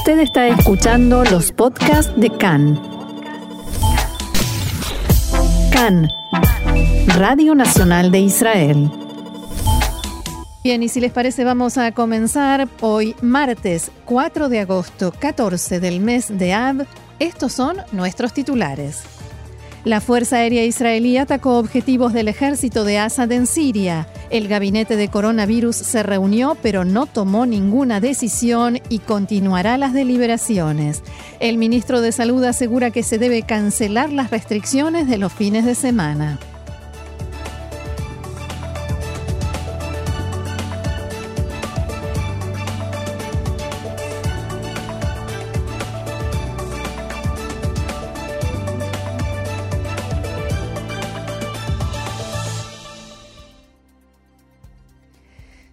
Usted 0.00 0.20
está 0.20 0.48
escuchando 0.48 1.24
los 1.24 1.52
podcasts 1.52 2.10
de 2.16 2.30
CAN. 2.30 2.80
CAN, 5.70 6.08
Radio 7.18 7.54
Nacional 7.54 8.10
de 8.10 8.20
Israel. 8.20 8.90
Bien, 10.64 10.82
y 10.82 10.88
si 10.88 11.00
les 11.00 11.12
parece 11.12 11.44
vamos 11.44 11.76
a 11.76 11.92
comenzar 11.92 12.66
hoy 12.80 13.14
martes 13.20 13.90
4 14.06 14.48
de 14.48 14.60
agosto 14.60 15.12
14 15.12 15.80
del 15.80 16.00
mes 16.00 16.38
de 16.38 16.54
Ab. 16.54 16.86
Estos 17.18 17.52
son 17.52 17.76
nuestros 17.92 18.32
titulares. 18.32 19.19
La 19.84 20.02
Fuerza 20.02 20.36
Aérea 20.36 20.62
Israelí 20.64 21.16
atacó 21.16 21.58
objetivos 21.58 22.12
del 22.12 22.28
ejército 22.28 22.84
de 22.84 22.98
Assad 22.98 23.32
en 23.32 23.46
Siria. 23.46 24.06
El 24.28 24.46
gabinete 24.46 24.94
de 24.94 25.08
coronavirus 25.08 25.74
se 25.74 26.02
reunió 26.02 26.54
pero 26.60 26.84
no 26.84 27.06
tomó 27.06 27.46
ninguna 27.46 27.98
decisión 27.98 28.78
y 28.90 28.98
continuará 28.98 29.78
las 29.78 29.94
deliberaciones. 29.94 31.02
El 31.40 31.56
ministro 31.56 32.02
de 32.02 32.12
Salud 32.12 32.44
asegura 32.44 32.90
que 32.90 33.02
se 33.02 33.16
debe 33.16 33.42
cancelar 33.42 34.12
las 34.12 34.30
restricciones 34.30 35.08
de 35.08 35.16
los 35.16 35.32
fines 35.32 35.64
de 35.64 35.74
semana. 35.74 36.38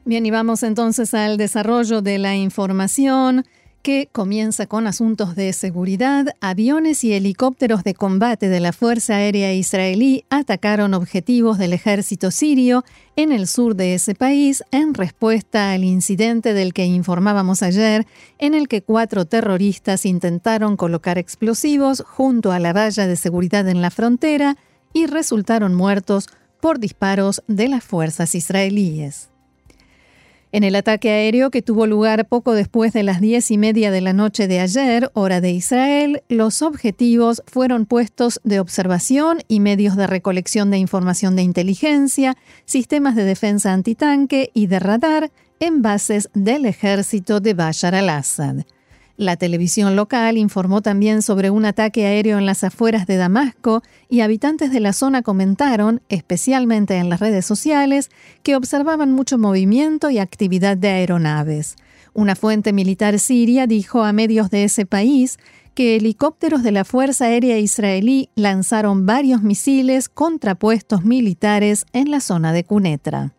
Bien, 0.07 0.25
y 0.25 0.31
vamos 0.31 0.63
entonces 0.63 1.13
al 1.13 1.35
desarrollo 1.35 2.01
de 2.01 2.17
la 2.17 2.33
información 2.33 3.43
que 3.81 4.07
comienza 4.09 4.65
con 4.65 4.87
asuntos 4.87 5.35
de 5.35 5.51
seguridad. 5.51 6.27
Aviones 6.39 7.03
y 7.03 7.11
helicópteros 7.11 7.83
de 7.83 7.93
combate 7.93 8.47
de 8.47 8.61
la 8.61 8.71
Fuerza 8.71 9.17
Aérea 9.17 9.53
Israelí 9.53 10.23
atacaron 10.29 10.93
objetivos 10.93 11.57
del 11.57 11.73
ejército 11.73 12.31
sirio 12.31 12.85
en 13.17 13.33
el 13.33 13.47
sur 13.47 13.75
de 13.75 13.95
ese 13.95 14.15
país 14.15 14.63
en 14.71 14.93
respuesta 14.93 15.73
al 15.73 15.83
incidente 15.83 16.53
del 16.53 16.71
que 16.71 16.85
informábamos 16.85 17.61
ayer, 17.61 18.07
en 18.37 18.53
el 18.53 18.69
que 18.69 18.81
cuatro 18.81 19.25
terroristas 19.25 20.05
intentaron 20.05 20.77
colocar 20.77 21.17
explosivos 21.17 22.01
junto 22.07 22.53
a 22.53 22.59
la 22.59 22.71
valla 22.71 23.07
de 23.07 23.17
seguridad 23.17 23.67
en 23.67 23.81
la 23.81 23.91
frontera 23.91 24.55
y 24.93 25.05
resultaron 25.05 25.75
muertos 25.75 26.29
por 26.61 26.79
disparos 26.79 27.43
de 27.49 27.67
las 27.67 27.83
fuerzas 27.83 28.35
israelíes. 28.35 29.31
En 30.53 30.63
el 30.63 30.75
ataque 30.75 31.09
aéreo 31.09 31.51
que 31.51 31.61
tuvo 31.61 31.87
lugar 31.87 32.27
poco 32.27 32.53
después 32.53 32.93
de 32.93 33.03
las 33.03 33.19
diez 33.19 33.51
y 33.51 33.57
media 33.57 33.91
de 33.91 33.99
la 33.99 34.13
noche 34.13 34.47
de 34.47 34.61
ayer, 34.61 35.11
hora 35.13 35.41
de 35.41 35.51
Israel, 35.51 36.23
los 36.29 36.61
objetivos 36.61 37.43
fueron 37.47 37.85
puestos 37.85 38.39
de 38.45 38.61
observación 38.61 39.39
y 39.49 39.59
medios 39.59 39.97
de 39.97 40.07
recolección 40.07 40.71
de 40.71 40.77
información 40.77 41.35
de 41.35 41.41
inteligencia, 41.41 42.37
sistemas 42.65 43.15
de 43.15 43.25
defensa 43.25 43.73
antitanque 43.73 44.51
y 44.53 44.67
de 44.67 44.79
radar 44.79 45.31
en 45.59 45.81
bases 45.81 46.29
del 46.33 46.65
ejército 46.65 47.41
de 47.41 47.53
Bashar 47.53 47.95
al-Assad. 47.95 48.63
La 49.17 49.35
televisión 49.35 49.95
local 49.95 50.37
informó 50.37 50.83
también 50.83 51.23
sobre 51.23 51.49
un 51.49 51.65
ataque 51.65 52.05
aéreo 52.05 52.37
en 52.37 52.45
las 52.45 52.63
afueras 52.63 53.07
de 53.07 53.17
Damasco 53.17 53.81
y 54.09 54.21
habitantes 54.21 54.71
de 54.71 54.79
la 54.79 54.93
zona 54.93 55.23
comentaron, 55.23 56.03
especialmente 56.07 56.97
en 56.97 57.09
las 57.09 57.19
redes 57.19 57.43
sociales, 57.43 58.11
que 58.43 58.55
observaban 58.55 59.11
mucho 59.11 59.39
movimiento 59.39 60.11
y 60.11 60.19
actividad 60.19 60.77
de 60.77 60.89
aeronaves. 60.89 61.77
Una 62.13 62.35
fuente 62.35 62.73
militar 62.73 63.17
siria 63.17 63.65
dijo 63.65 64.03
a 64.03 64.13
medios 64.13 64.51
de 64.51 64.65
ese 64.65 64.85
país 64.85 65.39
que 65.73 65.95
helicópteros 65.95 66.61
de 66.61 66.71
la 66.71 66.85
Fuerza 66.85 67.25
Aérea 67.25 67.57
Israelí 67.57 68.29
lanzaron 68.35 69.07
varios 69.07 69.41
misiles 69.41 70.09
contra 70.09 70.53
puestos 70.53 71.03
militares 71.03 71.87
en 71.91 72.11
la 72.11 72.19
zona 72.19 72.53
de 72.53 72.63
Cunetra. 72.63 73.36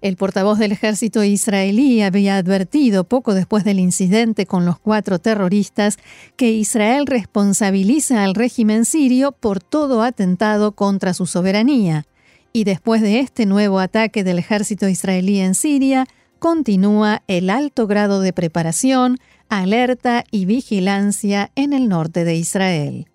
El 0.00 0.16
portavoz 0.16 0.58
del 0.58 0.72
ejército 0.72 1.24
israelí 1.24 2.02
había 2.02 2.36
advertido 2.36 3.04
poco 3.04 3.34
después 3.34 3.64
del 3.64 3.80
incidente 3.80 4.46
con 4.46 4.64
los 4.64 4.78
cuatro 4.78 5.18
terroristas 5.18 5.98
que 6.36 6.52
Israel 6.52 7.06
responsabiliza 7.06 8.22
al 8.22 8.34
régimen 8.34 8.84
sirio 8.84 9.32
por 9.32 9.60
todo 9.60 10.02
atentado 10.02 10.72
contra 10.72 11.14
su 11.14 11.26
soberanía. 11.26 12.06
Y 12.52 12.64
después 12.64 13.02
de 13.02 13.20
este 13.20 13.44
nuevo 13.44 13.80
ataque 13.80 14.24
del 14.24 14.38
ejército 14.38 14.88
israelí 14.88 15.40
en 15.40 15.54
Siria, 15.54 16.06
continúa 16.38 17.22
el 17.26 17.50
alto 17.50 17.86
grado 17.86 18.20
de 18.20 18.32
preparación, 18.32 19.18
alerta 19.48 20.24
y 20.30 20.44
vigilancia 20.44 21.50
en 21.56 21.72
el 21.72 21.88
norte 21.88 22.24
de 22.24 22.36
Israel 22.36 23.08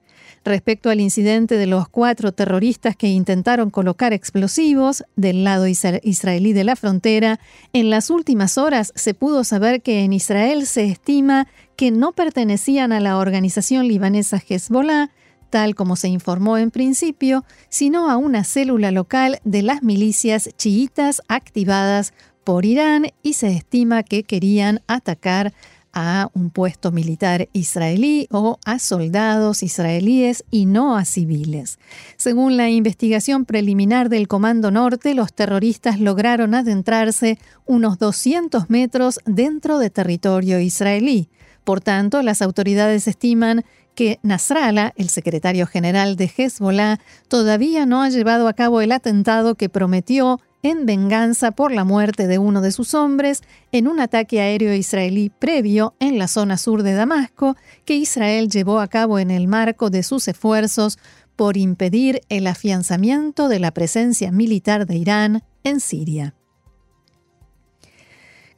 respecto 0.43 0.89
al 0.89 0.99
incidente 0.99 1.57
de 1.57 1.67
los 1.67 1.87
cuatro 1.87 2.31
terroristas 2.31 2.95
que 2.95 3.07
intentaron 3.07 3.69
colocar 3.69 4.13
explosivos 4.13 5.03
del 5.15 5.43
lado 5.43 5.67
israelí 5.67 6.53
de 6.53 6.63
la 6.63 6.75
frontera, 6.75 7.39
en 7.71 7.89
las 7.89 8.09
últimas 8.09 8.57
horas 8.57 8.91
se 8.95 9.13
pudo 9.13 9.43
saber 9.43 9.81
que 9.81 10.03
en 10.03 10.13
Israel 10.13 10.65
se 10.65 10.85
estima 10.85 11.47
que 11.75 11.91
no 11.91 12.11
pertenecían 12.11 12.91
a 12.91 12.99
la 12.99 13.17
organización 13.17 13.87
libanesa 13.87 14.41
Hezbollah, 14.47 15.09
tal 15.49 15.75
como 15.75 15.95
se 15.95 16.07
informó 16.07 16.57
en 16.57 16.71
principio, 16.71 17.45
sino 17.69 18.09
a 18.09 18.17
una 18.17 18.43
célula 18.43 18.91
local 18.91 19.39
de 19.43 19.61
las 19.61 19.83
milicias 19.83 20.49
chiitas 20.57 21.21
activadas 21.27 22.13
por 22.43 22.65
Irán 22.65 23.07
y 23.21 23.33
se 23.33 23.51
estima 23.51 24.03
que 24.03 24.23
querían 24.23 24.81
atacar 24.87 25.53
a 25.93 26.29
un 26.33 26.49
puesto 26.49 26.91
militar 26.91 27.47
israelí 27.53 28.27
o 28.31 28.59
a 28.65 28.79
soldados 28.79 29.63
israelíes 29.63 30.43
y 30.49 30.65
no 30.65 30.97
a 30.97 31.05
civiles. 31.05 31.79
Según 32.17 32.57
la 32.57 32.69
investigación 32.69 33.45
preliminar 33.45 34.09
del 34.09 34.27
Comando 34.27 34.71
Norte, 34.71 35.13
los 35.13 35.33
terroristas 35.33 35.99
lograron 35.99 36.55
adentrarse 36.55 37.37
unos 37.65 37.99
200 37.99 38.69
metros 38.69 39.19
dentro 39.25 39.77
de 39.77 39.89
territorio 39.89 40.59
israelí. 40.59 41.29
Por 41.63 41.79
tanto, 41.79 42.21
las 42.23 42.41
autoridades 42.41 43.07
estiman 43.07 43.63
que 43.95 44.19
Nasrallah, 44.23 44.93
el 44.95 45.09
secretario 45.09 45.67
general 45.67 46.15
de 46.15 46.31
Hezbollah, 46.35 46.99
todavía 47.27 47.85
no 47.85 48.01
ha 48.01 48.09
llevado 48.09 48.47
a 48.47 48.53
cabo 48.53 48.81
el 48.81 48.91
atentado 48.91 49.55
que 49.55 49.69
prometió 49.69 50.39
en 50.63 50.85
venganza 50.85 51.51
por 51.51 51.71
la 51.71 51.83
muerte 51.83 52.25
de 52.25 52.39
uno 52.39 52.61
de 52.61 52.71
sus 52.71 52.93
hombres 52.93 53.43
en 53.71 53.87
un 53.87 53.99
ataque 53.99 54.41
aéreo 54.41 54.73
israelí 54.73 55.29
previo 55.29 55.93
en 55.99 56.17
la 56.17 56.27
zona 56.27 56.57
sur 56.57 56.81
de 56.81 56.93
Damasco 56.93 57.55
que 57.85 57.95
Israel 57.95 58.49
llevó 58.49 58.79
a 58.79 58.87
cabo 58.87 59.19
en 59.19 59.29
el 59.29 59.47
marco 59.47 59.89
de 59.89 60.01
sus 60.01 60.27
esfuerzos 60.27 60.97
por 61.35 61.57
impedir 61.57 62.21
el 62.29 62.47
afianzamiento 62.47 63.49
de 63.49 63.59
la 63.59 63.71
presencia 63.71 64.31
militar 64.31 64.85
de 64.87 64.95
Irán 64.95 65.43
en 65.63 65.79
Siria. 65.79 66.33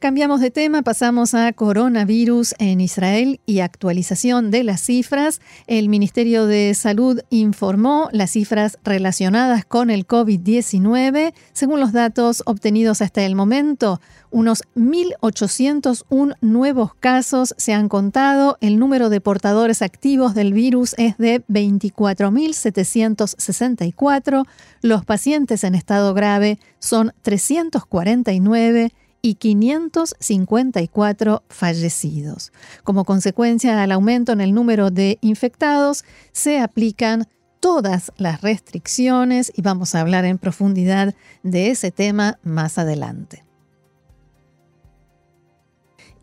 Cambiamos 0.06 0.38
de 0.40 0.52
tema, 0.52 0.82
pasamos 0.82 1.34
a 1.34 1.52
coronavirus 1.52 2.54
en 2.60 2.80
Israel 2.80 3.40
y 3.44 3.58
actualización 3.58 4.52
de 4.52 4.62
las 4.62 4.80
cifras. 4.80 5.40
El 5.66 5.88
Ministerio 5.88 6.46
de 6.46 6.74
Salud 6.74 7.22
informó 7.28 8.08
las 8.12 8.30
cifras 8.30 8.78
relacionadas 8.84 9.64
con 9.64 9.90
el 9.90 10.06
COVID-19. 10.06 11.34
Según 11.52 11.80
los 11.80 11.90
datos 11.90 12.44
obtenidos 12.46 13.02
hasta 13.02 13.24
el 13.24 13.34
momento, 13.34 14.00
unos 14.30 14.62
1.801 14.76 16.36
nuevos 16.40 16.94
casos 16.94 17.56
se 17.58 17.74
han 17.74 17.88
contado. 17.88 18.58
El 18.60 18.78
número 18.78 19.08
de 19.08 19.20
portadores 19.20 19.82
activos 19.82 20.36
del 20.36 20.52
virus 20.52 20.94
es 20.98 21.18
de 21.18 21.44
24.764. 21.48 24.46
Los 24.82 25.04
pacientes 25.04 25.64
en 25.64 25.74
estado 25.74 26.14
grave 26.14 26.60
son 26.78 27.12
349 27.22 28.92
y 29.22 29.34
554 29.34 31.42
fallecidos. 31.48 32.52
Como 32.84 33.04
consecuencia 33.04 33.82
al 33.82 33.92
aumento 33.92 34.32
en 34.32 34.40
el 34.40 34.54
número 34.54 34.90
de 34.90 35.18
infectados, 35.20 36.04
se 36.32 36.60
aplican 36.60 37.26
todas 37.60 38.12
las 38.16 38.40
restricciones 38.42 39.52
y 39.54 39.62
vamos 39.62 39.94
a 39.94 40.00
hablar 40.00 40.24
en 40.24 40.38
profundidad 40.38 41.14
de 41.42 41.70
ese 41.70 41.90
tema 41.90 42.38
más 42.42 42.78
adelante 42.78 43.46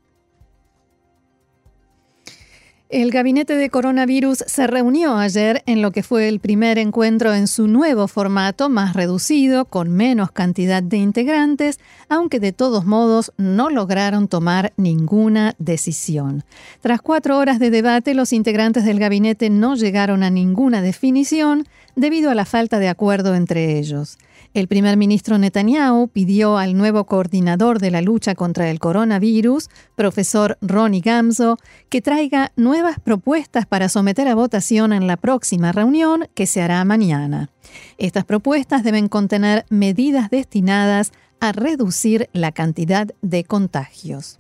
El 2.93 3.11
gabinete 3.11 3.57
de 3.57 3.71
coronavirus 3.71 4.45
se 4.47 4.67
reunió 4.67 5.17
ayer 5.17 5.63
en 5.65 5.81
lo 5.81 5.93
que 5.93 6.03
fue 6.03 6.29
el 6.29 6.41
primer 6.41 6.77
encuentro 6.77 7.33
en 7.33 7.49
su 7.49 7.67
nuevo 7.67 8.07
formato, 8.07 8.69
más 8.69 8.93
reducido, 8.93 9.65
con 9.65 9.91
menos 9.91 10.31
cantidad 10.31 10.83
de 10.83 10.99
integrantes, 10.99 11.81
aunque 12.11 12.39
de 12.39 12.53
todos 12.53 12.85
modos 12.85 13.33
no 13.39 13.71
lograron 13.71 14.29
tomar 14.29 14.75
ninguna 14.77 15.55
decisión. 15.59 16.45
Tras 16.83 17.01
cuatro 17.01 17.39
horas 17.39 17.59
de 17.59 17.71
debate, 17.71 18.13
los 18.13 18.35
integrantes 18.35 18.85
del 18.85 18.99
gabinete 18.99 19.49
no 19.49 19.75
llegaron 19.75 20.23
a 20.23 20.29
ninguna 20.29 20.83
definición 20.83 21.67
debido 21.97 22.31
a 22.31 22.35
la 22.35 22.45
falta 22.45 22.79
de 22.79 22.91
acuerdo 22.91 23.35
entre 23.35 23.79
ellos. 23.79 24.19
El 24.55 24.69
primer 24.69 24.99
ministro 24.99 25.39
Netanyahu 25.39 26.09
pidió 26.09 26.59
al 26.59 26.77
nuevo 26.77 27.05
coordinador 27.05 27.79
de 27.79 27.91
la 27.91 28.03
lucha 28.03 28.35
contra 28.35 28.71
el 28.71 28.81
coronavirus, 28.81 29.71
profesor 29.97 30.59
Ronnie 30.61 31.01
Gamzo, 31.01 31.57
que 31.89 32.03
traiga 32.03 32.53
nuevas 32.55 32.82
propuestas 33.01 33.67
para 33.67 33.89
someter 33.89 34.29
a 34.29 34.35
votación 34.35 34.93
en 34.93 35.07
la 35.07 35.17
próxima 35.17 35.73
reunión 35.73 36.29
que 36.35 36.47
se 36.47 36.63
hará 36.63 36.85
mañana. 36.85 37.51
Estas 37.99 38.25
propuestas 38.25 38.83
deben 38.83 39.09
contener 39.09 39.65
medidas 39.71 40.31
destinadas 40.31 41.13
a 41.41 41.53
reducir 41.53 42.29
la 42.33 42.53
cantidad 42.53 43.09
de 43.21 43.45
contagios. 43.45 44.39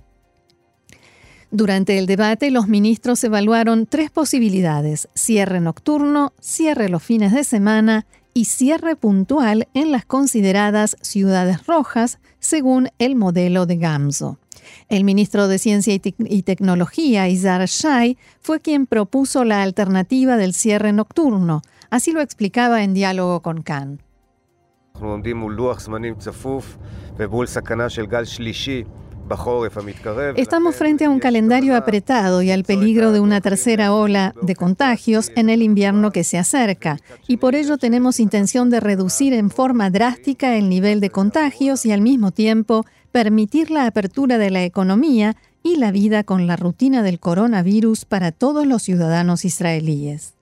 Durante 1.50 1.98
el 1.98 2.06
debate, 2.06 2.50
los 2.50 2.66
ministros 2.66 3.22
evaluaron 3.24 3.86
tres 3.86 4.10
posibilidades, 4.10 5.08
cierre 5.14 5.60
nocturno, 5.60 6.32
cierre 6.40 6.88
los 6.88 7.02
fines 7.02 7.32
de 7.32 7.44
semana 7.44 8.06
y 8.34 8.46
cierre 8.46 8.96
puntual 8.96 9.68
en 9.74 9.92
las 9.92 10.06
consideradas 10.06 10.96
ciudades 11.02 11.66
rojas, 11.66 12.18
según 12.38 12.88
el 12.98 13.16
modelo 13.16 13.66
de 13.66 13.76
Gamzo. 13.76 14.38
El 14.88 15.04
ministro 15.04 15.48
de 15.48 15.58
Ciencia 15.58 15.94
y, 15.94 16.42
Tecnología, 16.42 17.28
Izar 17.28 17.66
Shai, 17.66 18.18
fue 18.40 18.60
quien 18.60 18.86
propuso 18.86 19.44
la 19.44 19.62
alternativa 19.62 20.36
del 20.36 20.54
cierre 20.54 20.92
nocturno. 20.92 21.62
Así 21.90 22.12
lo 22.12 22.20
explicaba 22.20 22.82
en 22.82 22.94
diálogo 22.94 23.40
con 23.40 23.62
Khan. 23.62 24.00
Estamos 30.36 30.74
frente 30.74 31.04
a 31.04 31.10
un 31.10 31.18
calendario 31.18 31.76
apretado 31.76 32.42
y 32.42 32.50
al 32.50 32.64
peligro 32.64 33.12
de 33.12 33.20
una 33.20 33.40
tercera 33.40 33.94
ola 33.94 34.34
de 34.42 34.54
contagios 34.54 35.32
en 35.36 35.48
el 35.48 35.62
invierno 35.62 36.10
que 36.10 36.24
se 36.24 36.38
acerca, 36.38 36.98
y 37.28 37.38
por 37.38 37.54
ello 37.54 37.78
tenemos 37.78 38.20
intención 38.20 38.68
de 38.68 38.80
reducir 38.80 39.32
en 39.32 39.50
forma 39.50 39.90
drástica 39.90 40.56
el 40.56 40.68
nivel 40.68 41.00
de 41.00 41.10
contagios 41.10 41.86
y 41.86 41.92
al 41.92 42.00
mismo 42.00 42.32
tiempo 42.32 42.84
permitir 43.12 43.70
la 43.70 43.86
apertura 43.86 44.38
de 44.38 44.50
la 44.50 44.64
economía 44.64 45.36
y 45.62 45.76
la 45.76 45.92
vida 45.92 46.24
con 46.24 46.46
la 46.46 46.56
rutina 46.56 47.02
del 47.02 47.20
coronavirus 47.20 48.04
para 48.04 48.32
todos 48.32 48.66
los 48.66 48.82
ciudadanos 48.82 49.44
israelíes. 49.44 50.34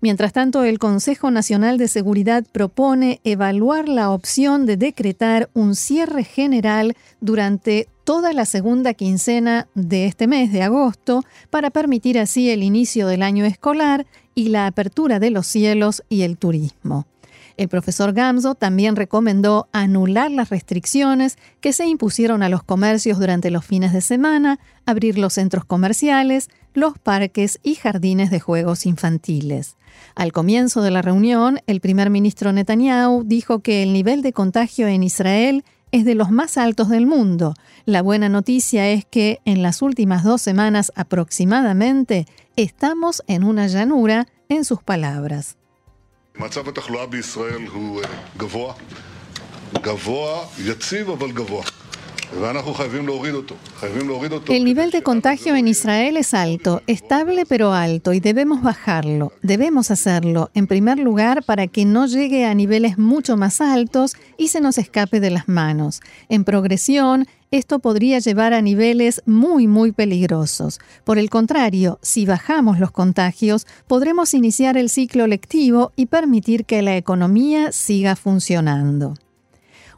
Mientras 0.00 0.32
tanto, 0.32 0.64
el 0.64 0.78
Consejo 0.78 1.30
Nacional 1.30 1.78
de 1.78 1.88
Seguridad 1.88 2.44
propone 2.52 3.20
evaluar 3.24 3.88
la 3.88 4.10
opción 4.10 4.66
de 4.66 4.76
decretar 4.76 5.48
un 5.54 5.74
cierre 5.74 6.22
general 6.22 6.94
durante 7.20 7.88
toda 8.04 8.32
la 8.32 8.44
segunda 8.44 8.94
quincena 8.94 9.68
de 9.74 10.06
este 10.06 10.26
mes 10.26 10.52
de 10.52 10.62
agosto 10.62 11.22
para 11.50 11.70
permitir 11.70 12.18
así 12.18 12.50
el 12.50 12.62
inicio 12.62 13.06
del 13.08 13.22
año 13.22 13.44
escolar 13.44 14.06
y 14.34 14.48
la 14.50 14.66
apertura 14.66 15.18
de 15.18 15.30
los 15.30 15.46
cielos 15.46 16.04
y 16.08 16.22
el 16.22 16.36
turismo. 16.36 17.06
El 17.56 17.68
profesor 17.68 18.12
Gamzo 18.12 18.54
también 18.54 18.96
recomendó 18.96 19.68
anular 19.72 20.30
las 20.30 20.50
restricciones 20.50 21.38
que 21.60 21.72
se 21.72 21.86
impusieron 21.86 22.42
a 22.42 22.50
los 22.50 22.62
comercios 22.62 23.18
durante 23.18 23.50
los 23.50 23.64
fines 23.64 23.92
de 23.92 24.02
semana, 24.02 24.58
abrir 24.84 25.18
los 25.18 25.34
centros 25.34 25.64
comerciales, 25.64 26.50
los 26.74 26.98
parques 26.98 27.58
y 27.62 27.74
jardines 27.74 28.30
de 28.30 28.40
juegos 28.40 28.84
infantiles. 28.84 29.76
Al 30.14 30.32
comienzo 30.32 30.82
de 30.82 30.90
la 30.90 31.00
reunión, 31.00 31.60
el 31.66 31.80
primer 31.80 32.10
ministro 32.10 32.52
Netanyahu 32.52 33.24
dijo 33.24 33.60
que 33.60 33.82
el 33.82 33.94
nivel 33.94 34.20
de 34.20 34.34
contagio 34.34 34.86
en 34.86 35.02
Israel 35.02 35.64
es 35.92 36.04
de 36.04 36.14
los 36.14 36.30
más 36.30 36.58
altos 36.58 36.90
del 36.90 37.06
mundo. 37.06 37.54
La 37.86 38.02
buena 38.02 38.28
noticia 38.28 38.88
es 38.90 39.06
que 39.06 39.40
en 39.46 39.62
las 39.62 39.80
últimas 39.80 40.24
dos 40.24 40.42
semanas 40.42 40.92
aproximadamente 40.94 42.26
estamos 42.56 43.22
en 43.26 43.44
una 43.44 43.66
llanura, 43.66 44.26
en 44.50 44.66
sus 44.66 44.82
palabras. 44.82 45.55
El 54.52 54.64
nivel 54.64 54.90
de 54.90 55.02
contagio 55.02 55.54
en 55.54 55.68
Israel 55.68 56.16
es 56.16 56.34
alto, 56.34 56.82
estable 56.86 57.46
pero 57.46 57.72
alto, 57.72 58.12
y 58.12 58.20
debemos 58.20 58.62
bajarlo. 58.62 59.32
Debemos 59.42 59.90
hacerlo, 59.90 60.50
en 60.54 60.66
primer 60.66 60.98
lugar, 60.98 61.44
para 61.44 61.68
que 61.68 61.84
no 61.84 62.06
llegue 62.06 62.44
a 62.44 62.54
niveles 62.54 62.98
mucho 62.98 63.36
más 63.36 63.60
altos 63.60 64.16
y 64.36 64.48
se 64.48 64.60
nos 64.60 64.76
escape 64.76 65.20
de 65.20 65.30
las 65.30 65.48
manos. 65.48 66.00
En 66.28 66.44
progresión, 66.44 67.26
esto 67.50 67.78
podría 67.78 68.18
llevar 68.18 68.52
a 68.54 68.62
niveles 68.62 69.22
muy, 69.26 69.66
muy 69.66 69.92
peligrosos. 69.92 70.80
Por 71.04 71.18
el 71.18 71.30
contrario, 71.30 71.98
si 72.02 72.26
bajamos 72.26 72.78
los 72.78 72.90
contagios, 72.90 73.66
podremos 73.86 74.34
iniciar 74.34 74.76
el 74.76 74.90
ciclo 74.90 75.26
lectivo 75.26 75.92
y 75.96 76.06
permitir 76.06 76.64
que 76.64 76.82
la 76.82 76.96
economía 76.96 77.72
siga 77.72 78.16
funcionando. 78.16 79.14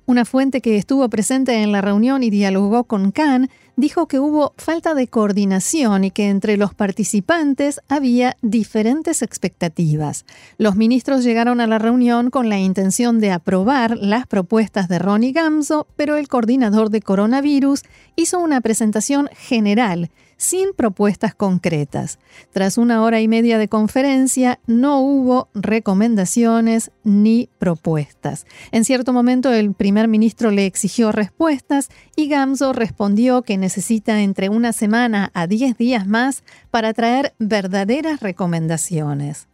Una 0.09 0.25
fuente 0.25 0.63
que 0.63 0.79
estuvo 0.79 1.07
presente 1.11 1.63
en 1.63 1.71
la 1.71 1.83
reunión 1.83 2.23
y 2.23 2.31
dialogó 2.31 2.85
con 2.85 3.13
Khan 3.13 3.51
dijo 3.77 4.09
que 4.09 4.19
hubo 4.19 4.55
falta 4.57 4.95
de 4.95 5.07
coordinación 5.07 6.03
y 6.03 6.11
que 6.11 6.31
entre 6.31 6.57
los 6.57 6.73
participantes 6.73 7.83
había 7.91 8.35
diferentes 8.41 9.21
expectativas. 9.21 10.25
Los 10.57 10.77
ministros 10.77 11.25
llegaron 11.25 11.61
a 11.61 11.67
la 11.67 11.79
reunión 11.79 12.31
con 12.31 12.49
la 12.49 12.59
intención 12.59 13.21
de 13.21 13.33
aprobar 13.33 13.99
las 13.99 14.27
propuestas 14.27 14.89
de 14.89 14.99
Ronnie 14.99 15.33
Gamzo, 15.33 15.87
pero 15.95 16.17
el 16.17 16.27
coordinador 16.27 16.89
de 16.89 17.03
coronavirus 17.03 17.83
hizo 18.17 18.39
una 18.39 18.63
presentación 18.63 19.29
general 19.37 20.09
sin 20.39 20.73
propuestas 20.73 21.35
concretas. 21.35 22.19
Tras 22.53 22.79
una 22.79 23.03
hora 23.03 23.21
y 23.21 23.29
media 23.29 23.59
de 23.59 23.69
conferencia, 23.69 24.61
no 24.67 25.01
hubo 25.01 25.51
recomendaciones 25.53 26.91
ni 27.05 27.51
propuestas. 27.59 28.47
En 28.71 28.85
cierto 28.87 29.13
momento, 29.13 29.53
el 29.53 29.75
primer 29.75 30.09
ministro 30.09 30.51
le 30.51 30.65
exigió 30.65 31.13
respuestas 31.13 31.91
y 32.17 32.29
Gamzo 32.29 32.73
respondió 32.73 33.43
que 33.43 33.59
necesita 33.59 34.23
entre 34.23 34.49
una 34.49 34.73
semana 34.73 35.31
a 35.35 35.47
diez 35.47 35.77
días 35.77 36.07
más 36.07 36.45
para 36.71 36.95
traer 36.95 37.35
verdaderas 37.39 38.21
recomendaciones. 38.21 39.49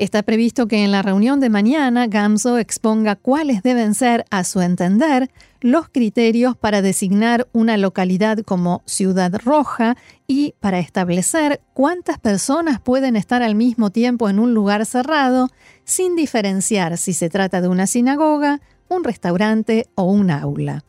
Está 0.00 0.22
previsto 0.22 0.66
que 0.66 0.82
en 0.82 0.92
la 0.92 1.02
reunión 1.02 1.40
de 1.40 1.50
mañana 1.50 2.06
Gamzo 2.06 2.56
exponga 2.56 3.16
cuáles 3.16 3.62
deben 3.62 3.92
ser, 3.92 4.24
a 4.30 4.44
su 4.44 4.62
entender, 4.62 5.30
los 5.60 5.90
criterios 5.90 6.56
para 6.56 6.80
designar 6.80 7.48
una 7.52 7.76
localidad 7.76 8.38
como 8.38 8.80
ciudad 8.86 9.38
roja 9.44 9.98
y 10.26 10.54
para 10.58 10.78
establecer 10.78 11.60
cuántas 11.74 12.18
personas 12.18 12.80
pueden 12.80 13.14
estar 13.14 13.42
al 13.42 13.54
mismo 13.54 13.90
tiempo 13.90 14.30
en 14.30 14.38
un 14.38 14.54
lugar 14.54 14.86
cerrado, 14.86 15.50
sin 15.84 16.16
diferenciar 16.16 16.96
si 16.96 17.12
se 17.12 17.28
trata 17.28 17.60
de 17.60 17.68
una 17.68 17.86
sinagoga, 17.86 18.62
un 18.88 19.04
restaurante 19.04 19.86
o 19.96 20.04
un 20.04 20.30
aula. 20.30 20.82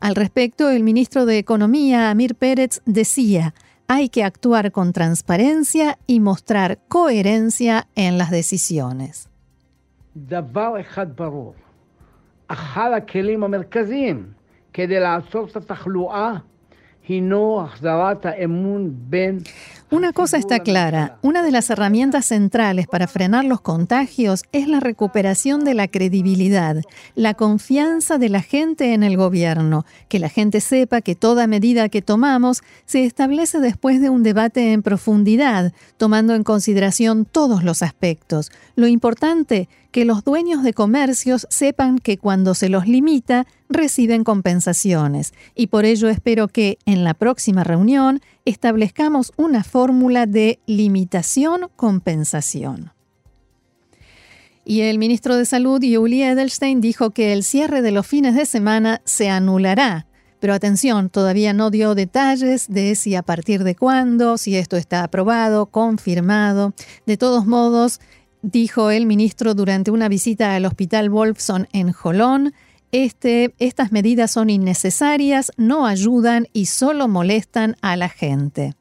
Al 0.00 0.14
respecto, 0.14 0.70
el 0.70 0.84
ministro 0.84 1.26
de 1.26 1.36
Economía, 1.36 2.08
Amir 2.08 2.34
Pérez, 2.34 2.80
decía, 2.86 3.52
hay 3.94 4.08
que 4.08 4.24
actuar 4.24 4.72
con 4.72 4.92
transparencia 4.92 5.98
y 6.06 6.18
mostrar 6.20 6.80
coherencia 6.88 7.86
en 7.94 8.18
las 8.18 8.30
decisiones. 8.30 9.28
Una 19.90 20.12
cosa 20.12 20.38
está 20.38 20.60
clara, 20.60 21.18
una 21.22 21.42
de 21.42 21.52
las 21.52 21.68
herramientas 21.68 22.26
centrales 22.26 22.88
para 22.88 23.06
frenar 23.06 23.44
los 23.44 23.60
contagios 23.60 24.42
es 24.50 24.66
la 24.66 24.80
recuperación 24.80 25.64
de 25.64 25.74
la 25.74 25.86
credibilidad, 25.86 26.76
la 27.14 27.34
confianza 27.34 28.16
de 28.16 28.30
la 28.30 28.40
gente 28.40 28.94
en 28.94 29.02
el 29.02 29.16
gobierno, 29.16 29.84
que 30.08 30.18
la 30.18 30.30
gente 30.30 30.60
sepa 30.60 31.02
que 31.02 31.14
toda 31.14 31.46
medida 31.46 31.90
que 31.90 32.02
tomamos 32.02 32.62
se 32.86 33.04
establece 33.04 33.60
después 33.60 34.00
de 34.00 34.08
un 34.08 34.22
debate 34.22 34.72
en 34.72 34.82
profundidad, 34.82 35.72
tomando 35.98 36.34
en 36.34 36.42
consideración 36.42 37.26
todos 37.26 37.62
los 37.62 37.82
aspectos. 37.82 38.50
Lo 38.74 38.88
importante 38.88 39.68
que 39.92 40.04
los 40.04 40.24
dueños 40.24 40.64
de 40.64 40.72
comercios 40.72 41.46
sepan 41.50 42.00
que 42.00 42.18
cuando 42.18 42.54
se 42.54 42.68
los 42.68 42.88
limita, 42.88 43.46
reciben 43.74 44.24
compensaciones. 44.24 45.34
Y 45.54 45.66
por 45.66 45.84
ello 45.84 46.08
espero 46.08 46.48
que 46.48 46.78
en 46.86 47.04
la 47.04 47.12
próxima 47.12 47.64
reunión 47.64 48.22
establezcamos 48.46 49.34
una 49.36 49.62
fórmula 49.62 50.24
de 50.26 50.58
limitación-compensación. 50.66 52.94
Y 54.64 54.80
el 54.80 54.98
ministro 54.98 55.36
de 55.36 55.44
Salud, 55.44 55.82
Yuli 55.82 56.22
Edelstein, 56.22 56.80
dijo 56.80 57.10
que 57.10 57.34
el 57.34 57.44
cierre 57.44 57.82
de 57.82 57.92
los 57.92 58.06
fines 58.06 58.34
de 58.34 58.46
semana 58.46 59.02
se 59.04 59.28
anulará. 59.28 60.06
Pero 60.40 60.54
atención, 60.54 61.10
todavía 61.10 61.52
no 61.52 61.70
dio 61.70 61.94
detalles 61.94 62.66
de 62.68 62.94
si 62.94 63.14
a 63.14 63.22
partir 63.22 63.64
de 63.64 63.76
cuándo, 63.76 64.38
si 64.38 64.56
esto 64.56 64.76
está 64.76 65.04
aprobado, 65.04 65.66
confirmado. 65.66 66.74
De 67.06 67.16
todos 67.16 67.46
modos, 67.46 68.00
dijo 68.42 68.90
el 68.90 69.06
ministro 69.06 69.54
durante 69.54 69.90
una 69.90 70.08
visita 70.08 70.54
al 70.54 70.66
Hospital 70.66 71.10
Wolfson 71.10 71.68
en 71.72 71.92
Jolón. 71.92 72.54
Este, 72.96 73.56
estas 73.58 73.90
medidas 73.90 74.30
son 74.30 74.50
innecesarias, 74.50 75.50
no 75.56 75.84
ayudan 75.84 76.46
y 76.52 76.66
solo 76.66 77.08
molestan 77.08 77.74
a 77.82 77.96
la 77.96 78.08
gente. 78.08 78.76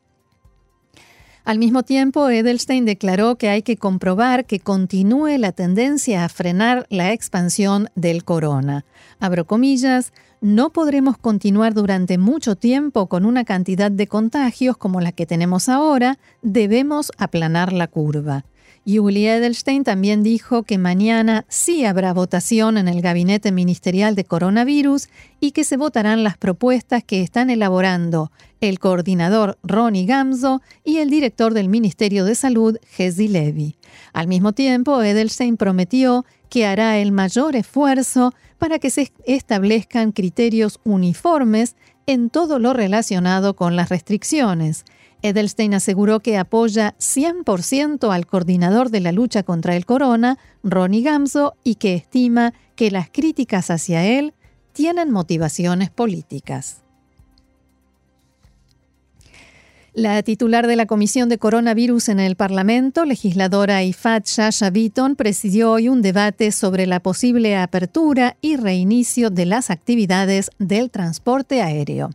Al 1.44 1.58
mismo 1.58 1.82
tiempo, 1.82 2.30
Edelstein 2.30 2.86
declaró 2.86 3.40
que 3.40 3.50
hay 3.50 3.64
que 3.64 3.76
comprobar 3.76 4.46
que 4.46 4.60
continúe 4.60 5.40
la 5.40 5.52
tendencia 5.52 6.24
a 6.24 6.30
frenar 6.30 6.86
la 6.92 7.12
expansión 7.12 7.90
del 7.96 8.24
corona. 8.24 8.86
Abro 9.20 9.48
comillas, 9.48 10.14
no 10.42 10.70
podremos 10.70 11.18
continuar 11.18 11.74
durante 11.74 12.20
mucho 12.20 12.56
tiempo 12.56 13.08
con 13.08 13.26
una 13.26 13.46
cantidad 13.46 13.90
de 13.90 14.06
contagios 14.06 14.78
como 14.78 15.02
la 15.02 15.12
que 15.12 15.26
tenemos 15.26 15.70
ahora, 15.70 16.20
debemos 16.44 17.12
aplanar 17.18 17.74
la 17.74 17.88
curva. 17.88 18.46
Julie 18.86 19.34
Edelstein 19.34 19.86
también 19.86 20.24
dijo 20.24 20.64
que 20.64 20.78
mañana 20.78 21.46
sí 21.48 21.86
habrá 21.86 22.14
votación 22.14 22.78
en 22.78 22.90
el 22.90 23.02
Gabinete 23.02 23.54
Ministerial 23.54 24.14
de 24.16 24.26
Coronavirus 24.26 25.08
y 25.40 25.52
que 25.52 25.64
se 25.64 25.78
votarán 25.78 26.24
las 26.24 26.38
propuestas 26.38 27.04
que 27.04 27.22
están 27.22 27.50
elaborando 27.50 28.32
el 28.60 28.80
coordinador 28.80 29.58
Ronnie 29.64 30.06
Gamzo 30.06 30.62
y 30.84 30.98
el 30.98 31.10
director 31.10 31.54
del 31.54 31.70
Ministerio 31.70 32.26
de 32.26 32.36
Salud, 32.36 32.78
Hezi 32.98 33.30
Levy. 33.30 33.78
Al 34.12 34.28
mismo 34.28 34.52
tiempo, 34.52 35.02
Edelstein 35.02 35.56
prometió 35.56 36.26
que 36.50 36.66
hará 36.66 36.98
el 36.98 37.12
mayor 37.12 37.56
esfuerzo 37.56 38.34
para 38.58 38.80
que 38.80 38.90
se 38.90 39.12
establezcan 39.26 40.12
criterios 40.12 40.80
uniformes 40.84 41.76
en 42.06 42.30
todo 42.30 42.60
lo 42.60 42.74
relacionado 42.74 43.56
con 43.56 43.76
las 43.76 43.90
restricciones. 43.90 44.86
Edelstein 45.24 45.74
aseguró 45.74 46.20
que 46.20 46.38
apoya 46.38 46.96
100% 47.00 48.14
al 48.14 48.28
coordinador 48.28 48.90
de 48.90 49.00
la 49.00 49.12
lucha 49.12 49.42
contra 49.44 49.76
el 49.76 49.86
corona, 49.86 50.38
Ronnie 50.64 51.02
Gamzo, 51.02 51.56
y 51.64 51.76
que 51.76 51.96
estima 51.96 52.54
que 52.76 52.92
las 52.92 53.10
críticas 53.10 53.72
hacia 53.72 54.06
él 54.06 54.34
tienen 54.74 55.12
motivaciones 55.12 55.90
políticas. 55.90 56.83
La 59.96 60.24
titular 60.24 60.66
de 60.66 60.76
la 60.76 60.88
Comisión 60.88 61.30
de 61.30 61.38
Coronavirus 61.38 62.10
en 62.10 62.20
el 62.20 62.36
Parlamento, 62.36 63.06
legisladora 63.06 63.84
Ifat 63.84 64.26
Shasha 64.26 64.72
Beaton, 64.72 65.16
presidió 65.16 65.70
hoy 65.70 65.88
un 65.88 66.02
debate 66.02 66.52
sobre 66.52 66.88
la 66.88 67.00
posible 67.00 67.56
apertura 67.56 68.36
y 68.42 68.56
reinicio 68.56 69.30
de 69.30 69.46
las 69.46 69.70
actividades 69.70 70.50
del 70.58 70.90
transporte 70.90 71.62
aéreo. 71.62 72.10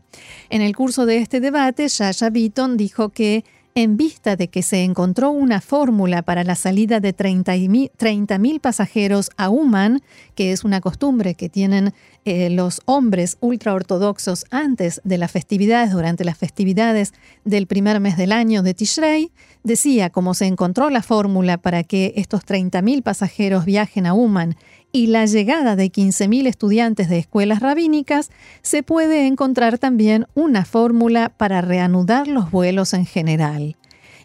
En 0.51 0.61
el 0.61 0.75
curso 0.75 1.07
de 1.07 1.19
este 1.19 1.39
debate, 1.39 1.87
Shasha 1.87 2.31
Beaton 2.31 2.77
dijo 2.77 3.11
que 3.11 3.45
en 3.81 3.97
vista 3.97 4.35
de 4.35 4.49
que 4.49 4.65
se 4.65 4.83
encontró 4.83 5.31
una 5.31 5.61
fórmula 5.61 6.23
para 6.23 6.43
la 6.43 6.57
salida 6.57 6.99
de 6.99 7.15
30.000 7.17 8.61
pasajeros 8.61 9.31
a 9.37 9.51
Uman, 9.51 10.03
que 10.35 10.51
es 10.51 10.65
una 10.65 10.81
costumbre 10.81 11.37
que 11.37 11.49
tienen 11.49 11.95
eh, 12.25 12.51
los 12.51 12.83
hombres 12.87 13.39
ultraortodoxos 13.39 14.47
antes 14.51 15.01
de 15.05 15.17
las 15.17 15.31
festividades, 15.31 15.93
durante 15.93 16.25
las 16.25 16.37
festividades 16.37 17.15
del 17.45 17.69
primer 17.69 18.01
mes 18.01 18.17
del 18.17 18.33
año 18.33 18.65
de 18.65 18.75
Tishrei, 18.75 19.31
decía, 19.63 20.11
como 20.11 20.35
se 20.35 20.47
encontró 20.47 20.91
la 20.91 21.05
fórmula 21.05 21.57
para 21.57 21.85
que 21.85 22.15
estos 22.17 22.45
30.000 22.45 23.05
pasajeros 23.05 23.65
viajen 23.65 24.07
a 24.07 24.13
Uman 24.13 24.57
y 24.99 25.07
la 25.07 25.27
llegada 25.27 25.77
de 25.77 25.93
15.000 25.93 26.49
estudiantes 26.49 27.09
de 27.09 27.19
escuelas 27.19 27.61
rabínicas, 27.61 28.31
se 28.63 28.83
puede 28.83 29.29
encontrar 29.29 29.79
también 29.79 30.27
una 30.35 30.65
fórmula 30.65 31.29
para 31.29 31.61
reanudar 31.61 32.27
los 32.27 32.51
vuelos 32.51 32.95
en 32.95 33.07
general. 33.07 33.77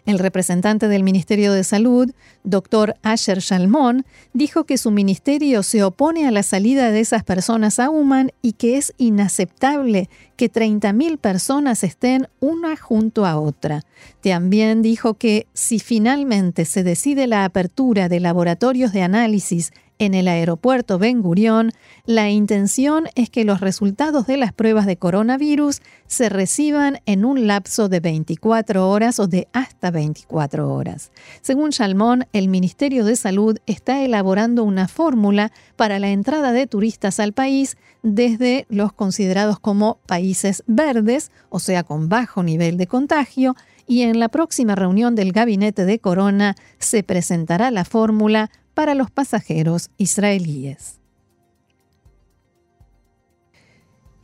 El 0.04 0.18
representante 0.18 0.88
del 0.88 1.04
Ministerio 1.04 1.52
de 1.52 1.62
Salud, 1.62 2.10
Dr. 2.42 2.96
Asher 3.02 3.38
Shalmon, 3.38 4.04
dijo 4.32 4.64
que 4.64 4.76
su 4.76 4.90
ministerio 4.90 5.62
se 5.62 5.84
opone 5.84 6.26
a 6.26 6.32
la 6.32 6.42
salida 6.42 6.90
de 6.90 6.98
esas 6.98 7.22
personas 7.22 7.78
a 7.78 7.88
Uman 7.88 8.32
y 8.42 8.54
que 8.54 8.76
es 8.76 8.94
inaceptable 8.98 10.10
que 10.36 10.52
30.000 10.52 11.18
personas 11.18 11.84
estén 11.84 12.26
una 12.40 12.76
junto 12.76 13.24
a 13.24 13.38
otra. 13.38 13.82
También 14.20 14.82
dijo 14.82 15.14
que 15.14 15.46
si 15.54 15.78
finalmente 15.78 16.64
se 16.64 16.82
decide 16.82 17.28
la 17.28 17.44
apertura 17.44 18.08
de 18.08 18.18
laboratorios 18.18 18.92
de 18.92 19.02
análisis 19.02 19.72
en 19.98 20.14
el 20.14 20.28
aeropuerto 20.28 20.98
Ben 20.98 21.22
Gurion, 21.22 21.72
la 22.04 22.30
intención 22.30 23.06
es 23.14 23.30
que 23.30 23.44
los 23.44 23.60
resultados 23.60 24.26
de 24.26 24.36
las 24.36 24.52
pruebas 24.52 24.86
de 24.86 24.96
coronavirus 24.96 25.80
se 26.06 26.28
reciban 26.28 27.00
en 27.06 27.24
un 27.24 27.46
lapso 27.46 27.88
de 27.88 28.00
24 28.00 28.88
horas 28.88 29.18
o 29.20 29.26
de 29.26 29.48
hasta 29.52 29.90
24 29.90 30.72
horas. 30.72 31.12
Según 31.42 31.70
Shalmón, 31.70 32.26
el 32.32 32.48
Ministerio 32.48 33.04
de 33.04 33.16
Salud 33.16 33.58
está 33.66 34.02
elaborando 34.02 34.64
una 34.64 34.88
fórmula 34.88 35.52
para 35.76 35.98
la 35.98 36.10
entrada 36.10 36.52
de 36.52 36.66
turistas 36.66 37.20
al 37.20 37.32
país 37.32 37.76
desde 38.02 38.66
los 38.68 38.92
considerados 38.92 39.58
como 39.58 39.98
países 40.06 40.62
verdes, 40.66 41.30
o 41.48 41.58
sea, 41.58 41.84
con 41.84 42.08
bajo 42.08 42.42
nivel 42.42 42.76
de 42.76 42.86
contagio, 42.86 43.56
y 43.86 44.02
en 44.02 44.18
la 44.18 44.28
próxima 44.28 44.74
reunión 44.74 45.14
del 45.14 45.32
gabinete 45.32 45.84
de 45.84 45.98
Corona 45.98 46.56
se 46.78 47.02
presentará 47.02 47.70
la 47.70 47.84
fórmula 47.84 48.50
para 48.74 48.94
los 48.94 49.10
pasajeros 49.10 49.90
israelíes. 49.98 50.98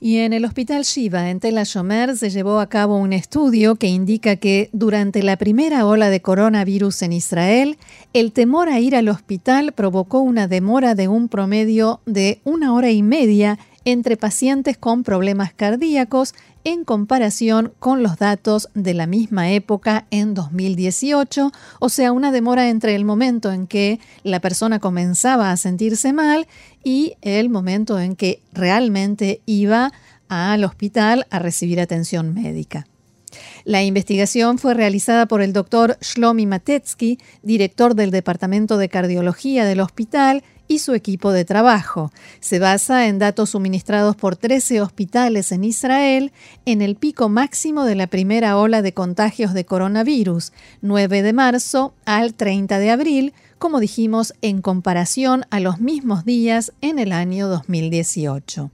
Y 0.02 0.16
en 0.18 0.32
el 0.32 0.46
Hospital 0.46 0.84
Shiva, 0.84 1.28
en 1.28 1.40
Tel 1.40 1.58
Ashomer, 1.58 2.16
se 2.16 2.30
llevó 2.30 2.58
a 2.58 2.70
cabo 2.70 2.96
un 2.96 3.12
estudio 3.12 3.76
que 3.76 3.88
indica 3.88 4.36
que 4.36 4.70
durante 4.72 5.22
la 5.22 5.36
primera 5.36 5.84
ola 5.84 6.08
de 6.08 6.22
coronavirus 6.22 7.02
en 7.02 7.12
Israel, 7.12 7.76
el 8.14 8.32
temor 8.32 8.70
a 8.70 8.80
ir 8.80 8.96
al 8.96 9.10
hospital 9.10 9.72
provocó 9.72 10.20
una 10.20 10.48
demora 10.48 10.94
de 10.94 11.08
un 11.08 11.28
promedio 11.28 12.00
de 12.06 12.40
una 12.44 12.72
hora 12.72 12.90
y 12.90 13.02
media 13.02 13.58
entre 13.84 14.16
pacientes 14.16 14.76
con 14.76 15.02
problemas 15.02 15.52
cardíacos 15.52 16.34
en 16.64 16.84
comparación 16.84 17.72
con 17.78 18.02
los 18.02 18.18
datos 18.18 18.68
de 18.74 18.94
la 18.94 19.06
misma 19.06 19.50
época 19.50 20.06
en 20.10 20.34
2018, 20.34 21.52
o 21.78 21.88
sea, 21.88 22.12
una 22.12 22.32
demora 22.32 22.68
entre 22.68 22.94
el 22.94 23.04
momento 23.04 23.52
en 23.52 23.66
que 23.66 23.98
la 24.22 24.40
persona 24.40 24.78
comenzaba 24.78 25.50
a 25.52 25.56
sentirse 25.56 26.12
mal 26.12 26.46
y 26.84 27.14
el 27.22 27.48
momento 27.48 27.98
en 27.98 28.16
que 28.16 28.42
realmente 28.52 29.40
iba 29.46 29.92
al 30.28 30.64
hospital 30.64 31.26
a 31.30 31.38
recibir 31.38 31.80
atención 31.80 32.34
médica. 32.34 32.86
La 33.64 33.82
investigación 33.82 34.58
fue 34.58 34.74
realizada 34.74 35.26
por 35.26 35.42
el 35.42 35.52
doctor 35.52 35.98
Shlomi 36.00 36.46
Matetsky, 36.46 37.18
director 37.42 37.94
del 37.94 38.10
Departamento 38.10 38.76
de 38.76 38.88
Cardiología 38.88 39.64
del 39.64 39.80
hospital, 39.80 40.42
y 40.70 40.78
su 40.78 40.94
equipo 40.94 41.32
de 41.32 41.44
trabajo. 41.44 42.12
Se 42.38 42.60
basa 42.60 43.08
en 43.08 43.18
datos 43.18 43.50
suministrados 43.50 44.14
por 44.14 44.36
13 44.36 44.80
hospitales 44.80 45.50
en 45.50 45.64
Israel 45.64 46.32
en 46.64 46.80
el 46.80 46.94
pico 46.94 47.28
máximo 47.28 47.84
de 47.84 47.96
la 47.96 48.06
primera 48.06 48.56
ola 48.56 48.80
de 48.80 48.94
contagios 48.94 49.52
de 49.52 49.64
coronavirus, 49.64 50.52
9 50.80 51.22
de 51.22 51.32
marzo 51.32 51.92
al 52.04 52.34
30 52.34 52.78
de 52.78 52.90
abril, 52.92 53.34
como 53.58 53.80
dijimos, 53.80 54.32
en 54.42 54.62
comparación 54.62 55.44
a 55.50 55.58
los 55.58 55.80
mismos 55.80 56.24
días 56.24 56.72
en 56.80 57.00
el 57.00 57.10
año 57.10 57.48
2018. 57.48 58.70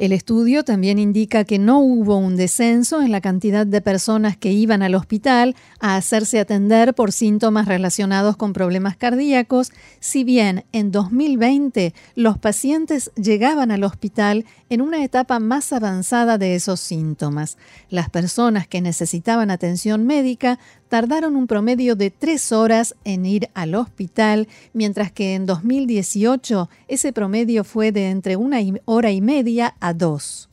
El 0.00 0.12
estudio 0.12 0.64
también 0.64 0.98
indica 0.98 1.44
que 1.44 1.58
no 1.58 1.80
hubo 1.80 2.16
un 2.16 2.34
descenso 2.34 3.02
en 3.02 3.12
la 3.12 3.20
cantidad 3.20 3.66
de 3.66 3.82
personas 3.82 4.34
que 4.34 4.50
iban 4.50 4.80
al 4.80 4.94
hospital 4.94 5.54
a 5.78 5.96
hacerse 5.96 6.40
atender 6.40 6.94
por 6.94 7.12
síntomas 7.12 7.68
relacionados 7.68 8.38
con 8.38 8.54
problemas 8.54 8.96
cardíacos, 8.96 9.72
si 9.98 10.24
bien 10.24 10.64
en 10.72 10.90
2020 10.90 11.92
los 12.14 12.38
pacientes 12.38 13.10
llegaban 13.14 13.70
al 13.70 13.84
hospital 13.84 14.46
en 14.70 14.80
una 14.80 15.04
etapa 15.04 15.38
más 15.38 15.70
avanzada 15.70 16.38
de 16.38 16.54
esos 16.54 16.80
síntomas. 16.80 17.58
Las 17.90 18.08
personas 18.08 18.66
que 18.66 18.80
necesitaban 18.80 19.50
atención 19.50 20.06
médica 20.06 20.58
tardaron 20.90 21.36
un 21.36 21.46
promedio 21.46 21.94
de 21.94 22.10
tres 22.10 22.50
horas 22.50 22.96
en 23.04 23.24
ir 23.24 23.48
al 23.54 23.76
hospital, 23.76 24.48
mientras 24.74 25.12
que 25.12 25.34
en 25.34 25.46
2018 25.46 26.68
ese 26.88 27.12
promedio 27.12 27.62
fue 27.62 27.92
de 27.92 28.10
entre 28.10 28.36
una 28.36 28.58
hora 28.84 29.12
y 29.12 29.20
media 29.20 29.76
a 29.80 29.94
dos. 29.94 30.50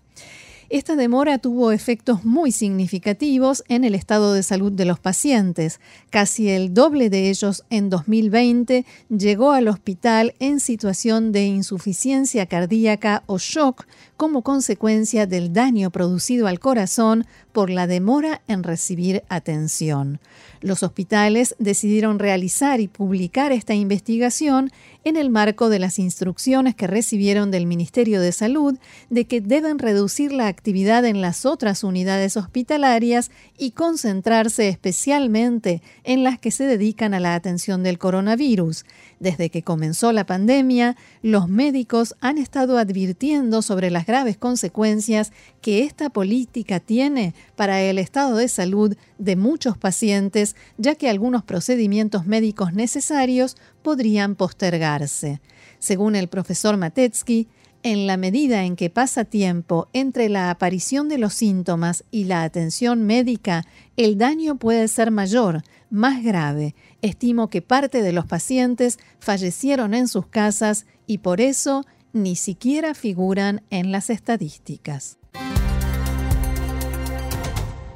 Esta 0.70 0.98
demora 0.98 1.38
tuvo 1.38 1.72
efectos 1.72 2.26
muy 2.26 2.52
significativos 2.52 3.64
en 3.70 3.86
el 3.86 3.96
estado 3.96 4.34
de 4.34 4.44
salud 4.44 4.72
de 4.72 4.84
los 4.84 5.00
pacientes. 5.00 5.80
Casi 6.10 6.50
el 6.50 6.74
doble 6.74 7.10
de 7.10 7.30
ellos 7.30 7.64
en 7.70 7.90
2020 7.90 8.86
llegó 9.10 9.54
al 9.54 9.70
hospital 9.70 10.36
en 10.40 10.60
situación 10.60 11.32
de 11.32 11.46
insuficiencia 11.46 12.48
cardíaca 12.48 13.24
o 13.28 13.38
shock 13.38 13.86
como 14.18 14.42
consecuencia 14.42 15.28
del 15.28 15.54
daño 15.54 15.92
producido 15.92 16.48
al 16.48 16.60
corazón 16.60 17.26
por 17.54 17.70
la 17.70 17.88
demora 17.88 18.42
en 18.48 18.64
recibir 18.64 19.24
atención. 19.30 20.20
Los 20.60 20.82
hospitales 20.82 21.56
decidieron 21.60 22.18
realizar 22.18 22.80
y 22.80 22.88
publicar 22.88 23.52
esta 23.52 23.76
investigación 23.76 24.72
en 25.04 25.16
el 25.16 25.30
marco 25.30 25.70
de 25.70 25.80
las 25.80 26.00
instrucciones 26.00 26.76
que 26.76 26.88
recibieron 26.88 27.52
del 27.52 27.68
Ministerio 27.68 28.20
de 28.20 28.32
Salud 28.32 28.78
de 29.10 29.26
que 29.26 29.40
deben 29.40 29.80
reducir 29.80 30.34
la 30.34 30.48
actividad 30.48 31.06
en 31.06 31.22
las 31.22 31.46
otras 31.46 31.84
unidades 31.84 32.38
hospitalarias 32.38 33.32
y 33.58 33.72
concentrarse 33.72 34.68
especialmente 34.68 35.82
en 36.04 36.24
las 36.24 36.40
que 36.40 36.52
se 36.52 36.66
dedican 36.66 37.14
a 37.14 37.20
la 37.20 37.36
atención 37.36 37.84
del 37.84 38.00
coronavirus. 38.00 38.84
Desde 39.20 39.50
que 39.50 39.64
comenzó 39.64 40.12
la 40.12 40.26
pandemia, 40.26 40.96
los 41.22 41.48
médicos 41.48 42.16
han 42.20 42.38
estado 42.38 42.78
advirtiendo 42.78 43.62
sobre 43.62 43.92
las 43.92 44.07
graves 44.08 44.38
consecuencias 44.38 45.32
que 45.62 45.84
esta 45.84 46.10
política 46.10 46.80
tiene 46.80 47.36
para 47.56 47.82
el 47.82 48.00
estado 48.00 48.38
de 48.38 48.48
salud 48.48 48.96
de 49.20 49.36
muchos 49.36 49.78
pacientes, 49.78 50.56
ya 50.78 50.96
que 50.96 51.10
algunos 51.10 51.44
procedimientos 51.44 52.26
médicos 52.26 52.74
necesarios 52.74 53.58
podrían 53.84 54.36
postergarse. 54.36 55.42
Según 55.78 56.16
el 56.16 56.30
profesor 56.30 56.78
Matetsky, 56.78 57.48
en 57.84 58.08
la 58.08 58.18
medida 58.18 58.64
en 58.64 58.76
que 58.76 58.90
pasa 58.90 59.24
tiempo 59.24 59.88
entre 59.94 60.30
la 60.30 60.50
aparición 60.50 61.10
de 61.10 61.18
los 61.18 61.34
síntomas 61.34 62.04
y 62.10 62.24
la 62.24 62.44
atención 62.44 63.04
médica, 63.04 63.66
el 63.98 64.18
daño 64.18 64.58
puede 64.58 64.88
ser 64.88 65.12
mayor, 65.12 65.62
más 65.90 66.24
grave. 66.24 66.76
Estimo 67.02 67.50
que 67.50 67.62
parte 67.62 68.02
de 68.02 68.12
los 68.12 68.26
pacientes 68.26 68.98
fallecieron 69.20 69.94
en 69.94 70.08
sus 70.08 70.28
casas 70.28 70.86
y 71.06 71.20
por 71.20 71.40
eso 71.40 71.86
ni 72.24 72.36
siquiera 72.36 72.94
figuran 72.94 73.62
en 73.70 73.92
las 73.92 74.10
estadísticas. 74.10 75.18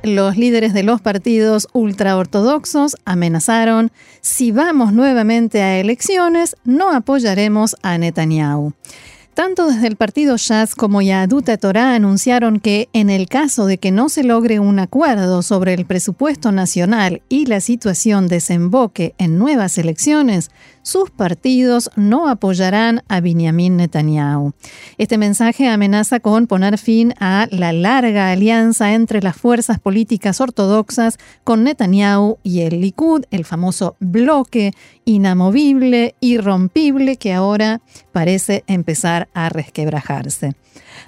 Los 0.04 0.36
líderes 0.36 0.74
de 0.74 0.82
los 0.82 1.00
partidos 1.00 1.68
ultraortodoxos 1.74 2.98
amenazaron, 3.06 3.92
si 4.22 4.52
vamos 4.52 4.94
nuevamente 4.94 5.62
a 5.62 5.78
elecciones, 5.78 6.56
no 6.64 6.92
apoyaremos 6.92 7.76
a 7.84 8.00
Netanyahu. 8.00 8.74
Tanto 9.34 9.68
desde 9.68 9.88
el 9.88 9.96
partido 9.96 10.36
Shas 10.36 10.76
como 10.76 11.02
Yaduta 11.02 11.56
Torah 11.56 11.96
anunciaron 11.96 12.60
que 12.60 12.90
en 12.92 13.10
el 13.10 13.30
caso 13.30 13.66
de 13.66 13.78
que 13.78 13.90
no 13.90 14.10
se 14.10 14.26
logre 14.26 14.60
un 14.60 14.78
acuerdo 14.78 15.42
sobre 15.42 15.74
el 15.74 15.86
presupuesto 15.86 16.52
nacional 16.52 17.22
y 17.30 17.46
la 17.46 17.62
situación 17.62 18.28
desemboque 18.28 19.16
en 19.18 19.38
nuevas 19.38 19.78
elecciones, 19.78 20.52
sus 20.84 21.12
partidos 21.12 21.92
no 21.96 22.28
apoyarán 22.28 23.04
a 23.08 23.22
Benjamin 23.22 23.78
Netanyahu. 23.78 24.52
Este 24.98 25.18
mensaje 25.18 25.70
amenaza 25.70 26.20
con 26.20 26.48
poner 26.48 26.78
fin 26.78 27.14
a 27.20 27.48
la 27.52 27.72
larga 27.72 28.32
alianza 28.32 28.94
entre 28.94 29.22
las 29.22 29.38
fuerzas 29.38 29.80
políticas 29.80 30.42
ortodoxas 30.42 31.18
con 31.46 31.64
Netanyahu 31.64 32.38
y 32.44 32.62
el 32.62 32.82
Likud, 32.82 33.24
el 33.32 33.46
famoso 33.46 33.96
bloque 34.00 34.74
inamovible, 35.06 36.16
irrompible 36.20 37.16
que 37.16 37.34
ahora 37.34 37.82
parece 38.12 38.64
empezar 38.68 39.28
a 39.34 39.50
resquebrajarse. 39.50 40.54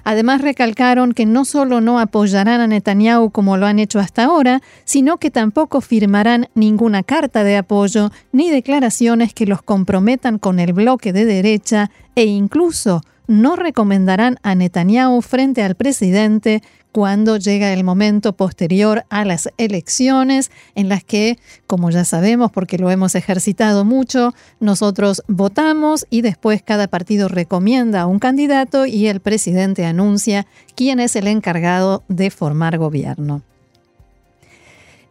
Además, 0.02 0.40
recalcaron 0.40 1.12
que 1.12 1.26
no 1.26 1.44
solo 1.44 1.80
no 1.80 1.98
apoyarán 1.98 2.60
a 2.60 2.66
Netanyahu 2.66 3.30
como 3.30 3.56
lo 3.56 3.66
han 3.66 3.78
hecho 3.78 4.00
hasta 4.00 4.24
ahora, 4.24 4.60
sino 4.84 5.18
que 5.18 5.30
tampoco 5.30 5.80
firmarán 5.80 6.48
ninguna 6.54 7.02
carta 7.02 7.44
de 7.44 7.56
apoyo 7.56 8.10
ni 8.32 8.50
declaraciones 8.50 9.32
que 9.32 9.46
los 9.46 9.62
comprometan 9.62 10.38
con 10.38 10.58
el 10.58 10.72
bloque 10.72 11.12
de 11.12 11.24
derecha 11.24 11.90
e 12.14 12.24
incluso 12.24 13.02
no 13.26 13.56
recomendarán 13.56 14.38
a 14.42 14.54
Netanyahu 14.54 15.22
frente 15.22 15.62
al 15.62 15.74
presidente 15.74 16.62
cuando 16.92 17.38
llega 17.38 17.72
el 17.72 17.82
momento 17.82 18.34
posterior 18.34 19.04
a 19.10 19.24
las 19.24 19.48
elecciones 19.56 20.52
en 20.76 20.88
las 20.88 21.02
que, 21.02 21.38
como 21.66 21.90
ya 21.90 22.04
sabemos 22.04 22.52
porque 22.52 22.78
lo 22.78 22.88
hemos 22.88 23.16
ejercitado 23.16 23.84
mucho, 23.84 24.32
nosotros 24.60 25.22
votamos 25.26 26.06
y 26.08 26.22
después 26.22 26.62
cada 26.62 26.86
partido 26.86 27.26
recomienda 27.26 28.02
a 28.02 28.06
un 28.06 28.20
candidato 28.20 28.86
y 28.86 29.08
el 29.08 29.18
presidente 29.18 29.84
anuncia 29.84 30.46
quién 30.76 31.00
es 31.00 31.16
el 31.16 31.26
encargado 31.26 32.04
de 32.06 32.30
formar 32.30 32.78
gobierno. 32.78 33.42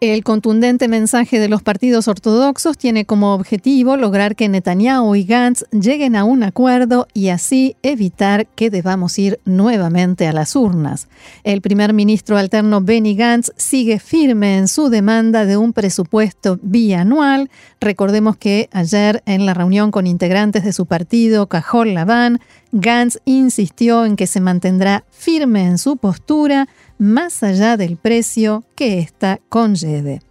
El 0.04 0.26
contundente 0.26 0.90
mensaje 0.90 1.40
de 1.40 1.48
los 1.48 1.64
partidos 1.64 2.10
ortodoxos 2.10 2.78
tiene 2.78 3.06
como 3.06 3.34
objetivo 3.34 3.96
lograr 3.96 4.36
que 4.36 4.50
Netanyahu 4.50 5.16
y 5.16 5.24
Gantz 5.24 5.64
lleguen 5.72 6.18
a 6.18 6.26
un 6.26 6.44
acuerdo 6.44 7.08
y 7.14 7.30
así 7.30 7.78
evitar 7.84 8.46
que 8.48 8.70
debamos 8.70 9.18
ir 9.18 9.40
nuevamente 9.46 10.28
a 10.28 10.34
las 10.34 10.58
urnas. 10.58 11.08
El 11.46 11.62
primer 11.62 11.94
ministro 11.94 12.38
alterno 12.38 12.82
Benny 12.82 13.16
Gantz 13.16 13.54
sigue 13.56 13.98
firme 13.98 14.58
en 14.58 14.68
su 14.68 14.90
demanda 14.90 15.46
de 15.46 15.56
un 15.56 15.72
presupuesto 15.72 16.60
bianual. 16.62 17.50
Recordemos 17.80 18.36
que 18.36 18.68
ayer 18.74 19.24
en 19.26 19.46
la 19.46 19.54
reunión 19.54 19.90
con 19.90 20.06
integrantes 20.06 20.66
de 20.66 20.74
su 20.74 20.86
partido, 20.86 21.48
Cajol 21.48 21.94
Laván, 21.94 22.42
Gantz 22.74 23.20
insistió 23.24 24.04
en 24.04 24.18
que 24.18 24.28
se 24.28 24.42
mantendrá 24.42 25.06
firme 25.12 25.64
en 25.64 25.78
su 25.78 25.96
postura 25.96 26.68
más 26.98 27.44
allá 27.44 27.78
del 27.78 27.98
precio 27.98 28.64
que 28.76 29.00
ésta 29.00 29.40
conlleve. 29.50 30.22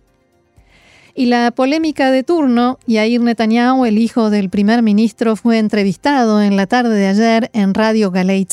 Y 1.14 1.26
la 1.26 1.50
polémica 1.50 2.10
de 2.10 2.22
turno, 2.22 2.78
Yair 2.86 3.20
Netanyahu, 3.20 3.84
el 3.84 3.98
hijo 3.98 4.30
del 4.30 4.48
primer 4.48 4.82
ministro, 4.82 5.36
fue 5.36 5.58
entrevistado 5.58 6.40
en 6.40 6.56
la 6.56 6.66
tarde 6.66 6.94
de 6.94 7.06
ayer 7.06 7.50
en 7.52 7.74
Radio 7.74 8.10
Galei 8.10 8.46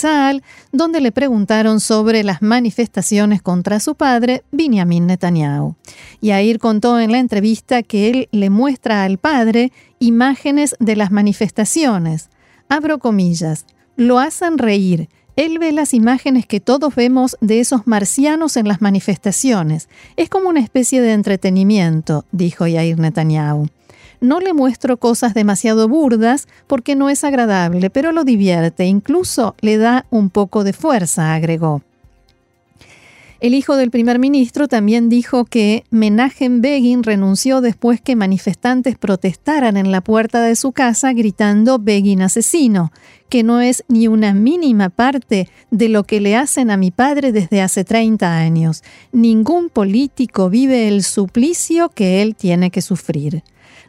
donde 0.73 0.99
le 0.99 1.13
preguntaron 1.13 1.79
sobre 1.79 2.21
las 2.23 2.41
manifestaciones 2.41 3.41
contra 3.41 3.79
su 3.79 3.95
padre, 3.95 4.43
Benjamin 4.51 5.07
Netanyahu. 5.07 5.75
Yair 6.21 6.59
contó 6.59 6.99
en 6.99 7.13
la 7.13 7.19
entrevista 7.19 7.81
que 7.81 8.09
él 8.09 8.29
le 8.33 8.49
muestra 8.49 9.03
al 9.05 9.19
padre 9.19 9.71
imágenes 9.99 10.75
de 10.79 10.97
las 10.97 11.11
manifestaciones. 11.11 12.29
Abro 12.67 12.99
comillas, 12.99 13.65
lo 13.95 14.19
hacen 14.19 14.57
reír 14.57 15.07
él 15.35 15.59
ve 15.59 15.71
las 15.71 15.93
imágenes 15.93 16.45
que 16.45 16.59
todos 16.59 16.95
vemos 16.95 17.37
de 17.41 17.59
esos 17.59 17.87
marcianos 17.87 18.57
en 18.57 18.67
las 18.67 18.81
manifestaciones. 18.81 19.89
Es 20.17 20.29
como 20.29 20.49
una 20.49 20.59
especie 20.59 21.01
de 21.01 21.13
entretenimiento, 21.13 22.25
dijo 22.31 22.67
Yair 22.67 22.99
Netanyahu. 22.99 23.67
No 24.21 24.41
le 24.41 24.53
muestro 24.53 24.97
cosas 24.97 25.33
demasiado 25.33 25.87
burdas 25.87 26.47
porque 26.67 26.95
no 26.95 27.09
es 27.09 27.23
agradable, 27.23 27.89
pero 27.89 28.11
lo 28.11 28.25
divierte, 28.25 28.85
incluso 28.85 29.55
le 29.61 29.77
da 29.77 30.05
un 30.09 30.29
poco 30.29 30.65
de 30.65 30.73
fuerza, 30.73 31.33
agregó. 31.33 31.81
El 33.41 33.55
hijo 33.55 33.77
del 33.77 33.89
primer 33.89 34.19
ministro 34.19 34.67
también 34.67 35.07
dijo 35.07 35.45
que 35.45 35.85
Menachem 35.91 36.59
Begin 36.59 37.03
renunció 37.03 37.61
después 37.61 38.01
que 38.01 38.17
manifestantes 38.17 38.97
protestaran 38.97 39.77
en 39.77 39.93
la 39.93 40.01
puerta 40.01 40.41
de 40.41 40.57
su 40.57 40.73
casa 40.73 41.13
gritando 41.13 41.79
Begin 41.79 42.21
asesino, 42.21 42.91
que 43.29 43.43
no 43.43 43.61
es 43.61 43.85
ni 43.87 44.09
una 44.09 44.33
mínima 44.33 44.89
parte 44.89 45.47
de 45.71 45.87
lo 45.87 46.03
que 46.03 46.19
le 46.19 46.35
hacen 46.35 46.69
a 46.69 46.75
mi 46.75 46.91
padre 46.91 47.31
desde 47.31 47.61
hace 47.61 47.85
30 47.85 48.37
años. 48.37 48.83
Ningún 49.13 49.69
político 49.69 50.49
vive 50.49 50.89
el 50.89 51.01
suplicio 51.01 51.87
que 51.87 52.21
él 52.21 52.35
tiene 52.35 52.71
que 52.71 52.81
sufrir. 52.81 53.43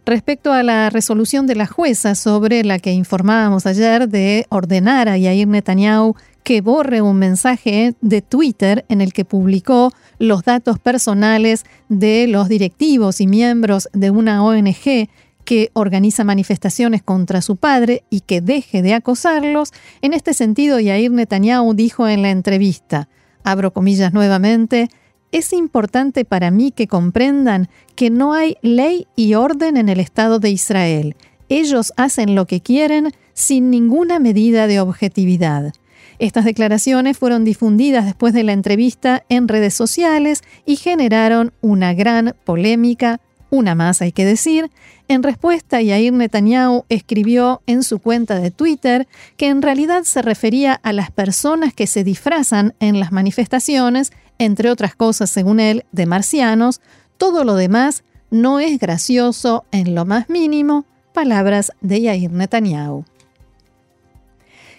Respecto 0.07 0.53
a 0.53 0.63
la 0.63 0.91
resolución 0.91 1.47
de 1.47 1.57
la 1.57 1.67
jueza 1.67 2.15
sobre 2.15 2.65
la 2.65 2.79
que 2.79 2.93
informábamos 2.93 3.67
ayer 3.67 4.09
de 4.09 4.47
ordenar 4.49 5.09
a 5.09 5.19
Yair 5.19 5.47
Netanyahu 5.47 6.15
que 6.43 6.61
borre 6.61 7.03
un 7.03 7.19
mensaje 7.19 7.95
de 8.01 8.23
Twitter 8.23 8.85
en 8.89 9.01
el 9.01 9.13
que 9.13 9.25
publicó 9.25 9.93
los 10.19 10.43
datos 10.43 10.79
personales 10.79 11.65
de 11.89 12.27
los 12.27 12.49
directivos 12.49 13.21
y 13.21 13.27
miembros 13.27 13.89
de 13.93 14.11
una 14.11 14.45
ONG 14.45 15.09
que 15.45 15.71
organiza 15.73 16.25
manifestaciones 16.25 17.03
contra 17.03 17.43
su 17.43 17.57
padre 17.57 18.05
y 18.11 18.21
que 18.21 18.41
deje 18.41 18.83
de 18.83 18.95
acosarlos. 18.95 19.73
En 20.03 20.13
este 20.13 20.35
sentido, 20.35 20.79
Yair 20.79 21.11
Netanyahu 21.11 21.75
dijo 21.75 22.07
en 22.09 22.23
la 22.23 22.31
entrevista, 22.31 23.09
abro 23.43 23.73
comillas 23.73 24.13
nuevamente, 24.13 24.89
es 25.33 25.53
importante 25.53 26.25
para 26.25 26.51
mí 26.51 26.73
que 26.73 26.89
comprendan 26.89 27.69
que 27.95 28.11
no 28.11 28.33
hay 28.33 28.57
ley 28.63 29.07
y 29.17 29.35
orden 29.35 29.77
en 29.77 29.89
el 29.89 30.01
Estado 30.01 30.39
de 30.39 30.51
Israel. 30.51 31.17
Ellos 31.49 31.93
hacen 31.97 32.35
lo 32.35 32.47
que 32.47 32.61
quieren 32.61 33.13
sin 33.33 33.71
ninguna 33.71 34.19
medida 34.19 34.67
de 34.67 34.81
objetividad. 34.81 35.73
Estas 36.21 36.45
declaraciones 36.45 37.17
fueron 37.17 37.45
difundidas 37.45 38.05
después 38.05 38.35
de 38.35 38.45
la 38.45 38.53
entrevista 38.53 39.25
en 39.31 39.49
redes 39.49 39.73
sociales 39.73 40.43
y 40.67 40.77
generaron 40.77 41.55
una 41.63 41.95
gran 41.95 42.37
polémica, 42.45 43.23
una 43.49 43.75
más 43.75 44.03
hay 44.03 44.13
que 44.13 44.27
decir. 44.27 44.71
En 45.09 45.23
respuesta, 45.23 45.81
Yair 45.81 46.13
Netanyahu 46.13 46.85
escribió 46.91 47.63
en 47.67 47.83
su 47.83 48.01
cuenta 48.01 48.39
de 48.39 48.51
Twitter 48.51 49.09
que 49.39 49.49
en 49.49 49.63
realidad 49.63 50.03
se 50.03 50.21
refería 50.21 50.75
a 50.75 50.93
las 50.93 51.11
personas 51.11 51.73
que 51.73 51.87
se 51.87 52.05
disfrazan 52.05 52.75
en 52.81 53.01
las 53.01 53.13
manifestaciones, 53.13 54.13
entre 54.39 54.71
otras 54.71 54.95
cosas, 54.95 55.31
según 55.31 55.59
él, 55.59 55.87
de 55.91 56.05
marcianos. 56.05 56.83
Todo 57.17 57.45
lo 57.45 57.55
demás 57.55 58.05
no 58.31 58.61
es 58.61 58.79
gracioso 58.79 59.65
en 59.73 59.95
lo 59.95 60.05
más 60.05 60.29
mínimo. 60.29 60.85
Palabras 61.15 61.73
de 61.81 62.03
Yair 62.03 62.31
Netanyahu. 62.31 63.07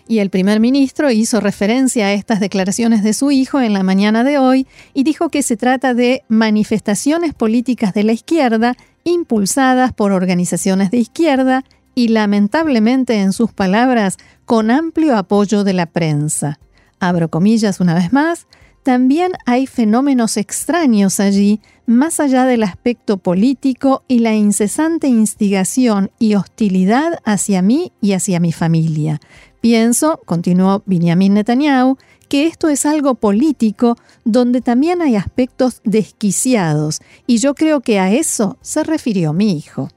Y 0.08 0.20
el 0.20 0.30
primer 0.30 0.60
ministro 0.60 1.12
hizo 1.12 1.40
referencia 1.40 2.08
a 2.08 2.14
estas 2.14 2.40
declaraciones 2.40 3.04
de 3.04 3.14
su 3.14 3.32
hijo 3.32 3.62
en 3.62 3.74
la 3.74 3.84
mañana 3.84 4.24
de 4.24 4.38
hoy 4.38 4.68
y 4.94 5.04
dijo 5.04 5.30
que 5.30 5.44
se 5.44 5.58
trata 5.58 5.94
de 5.94 6.24
manifestaciones 6.28 7.34
políticas 7.34 7.94
de 7.94 8.04
la 8.04 8.14
izquierda 8.14 8.76
impulsadas 9.04 9.94
por 9.94 10.12
organizaciones 10.12 10.92
de 10.92 10.98
izquierda 10.98 11.64
y 11.96 12.10
lamentablemente, 12.10 13.20
en 13.20 13.34
sus 13.34 13.52
palabras, 13.52 14.18
con 14.46 14.72
amplio 14.72 15.18
apoyo 15.18 15.64
de 15.64 15.74
la 15.74 15.86
prensa. 15.86 16.60
Abro 17.00 17.30
comillas 17.30 17.80
una 17.80 17.94
vez 17.94 18.14
más, 18.14 18.48
también 18.84 19.34
hay 19.46 19.68
fenómenos 19.68 20.38
extraños 20.38 21.20
allí, 21.20 21.62
más 21.86 22.20
allá 22.20 22.46
del 22.46 22.64
aspecto 22.64 23.18
político 23.18 24.04
y 24.08 24.20
la 24.20 24.34
incesante 24.34 25.08
instigación 25.08 26.12
y 26.18 26.36
hostilidad 26.36 27.20
hacia 27.24 27.62
mí 27.62 27.92
y 28.02 28.14
hacia 28.14 28.40
mi 28.40 28.52
familia. 28.52 29.20
Pienso, 29.62 30.20
continuó 30.26 30.82
Benjamin 30.88 31.36
Netanyahu, 31.36 31.98
que 32.28 32.48
esto 32.48 32.68
es 32.68 32.86
algo 32.86 33.16
político 33.16 33.96
donde 34.26 34.62
también 34.62 35.02
hay 35.02 35.16
aspectos 35.16 35.82
desquiciados, 35.84 37.00
y 37.28 37.38
yo 37.38 37.54
creo 37.54 37.82
que 37.82 38.00
a 38.00 38.12
eso 38.12 38.58
se 38.62 38.84
refirió 38.84 39.34
mi 39.34 39.56
hijo. 39.56 39.90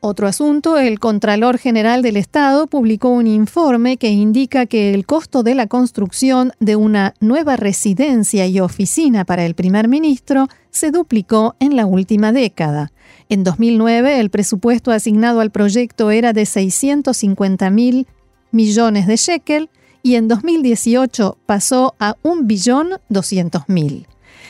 Otro 0.00 0.28
asunto, 0.28 0.78
el 0.78 1.00
Contralor 1.00 1.58
General 1.58 2.02
del 2.02 2.16
Estado 2.16 2.68
publicó 2.68 3.08
un 3.08 3.26
informe 3.26 3.96
que 3.96 4.10
indica 4.10 4.66
que 4.66 4.94
el 4.94 5.04
costo 5.06 5.42
de 5.42 5.56
la 5.56 5.66
construcción 5.66 6.52
de 6.60 6.76
una 6.76 7.14
nueva 7.18 7.56
residencia 7.56 8.46
y 8.46 8.60
oficina 8.60 9.24
para 9.24 9.44
el 9.44 9.54
primer 9.54 9.88
ministro 9.88 10.46
se 10.70 10.92
duplicó 10.92 11.56
en 11.58 11.74
la 11.74 11.84
última 11.84 12.30
década. 12.30 12.92
En 13.28 13.42
2009, 13.42 14.20
el 14.20 14.30
presupuesto 14.30 14.92
asignado 14.92 15.40
al 15.40 15.50
proyecto 15.50 16.12
era 16.12 16.32
de 16.32 16.46
650 16.46 17.68
mil 17.70 18.06
millones 18.52 19.08
de 19.08 19.16
shekel 19.16 19.68
y 20.04 20.14
en 20.14 20.28
2018 20.28 21.38
pasó 21.44 21.96
a 21.98 22.14
1.200.000. 22.22 24.06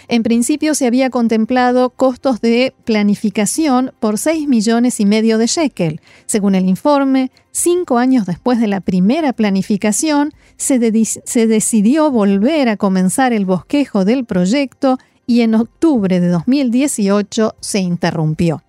En 0.09 0.23
principio 0.23 0.75
se 0.75 0.87
había 0.87 1.11
contemplado 1.11 1.91
costos 1.91 2.41
de 2.41 2.75
planificación 2.85 3.93
por 4.01 4.17
6 4.17 4.49
millones 4.49 5.01
y 5.01 5.07
medio 5.07 5.37
de 5.37 5.47
shekel. 5.47 6.01
Según 6.25 6.55
el 6.55 6.67
informe, 6.67 7.31
cinco 7.51 7.99
años 7.99 8.25
después 8.25 8.59
de 8.59 8.69
la 8.69 8.81
primera 8.81 9.35
planificación, 9.35 10.33
se, 10.57 10.81
se 11.25 11.47
decidió 11.47 12.11
volver 12.11 12.71
a 12.71 12.79
comenzar 12.79 13.35
el 13.35 13.45
bosquejo 13.45 14.07
del 14.07 14.25
proyecto 14.25 14.97
y 15.27 15.43
en 15.43 15.55
octubre 15.55 16.21
de 16.21 16.29
2018 16.29 17.57
se 17.61 17.81
interrumpió. 17.81 18.63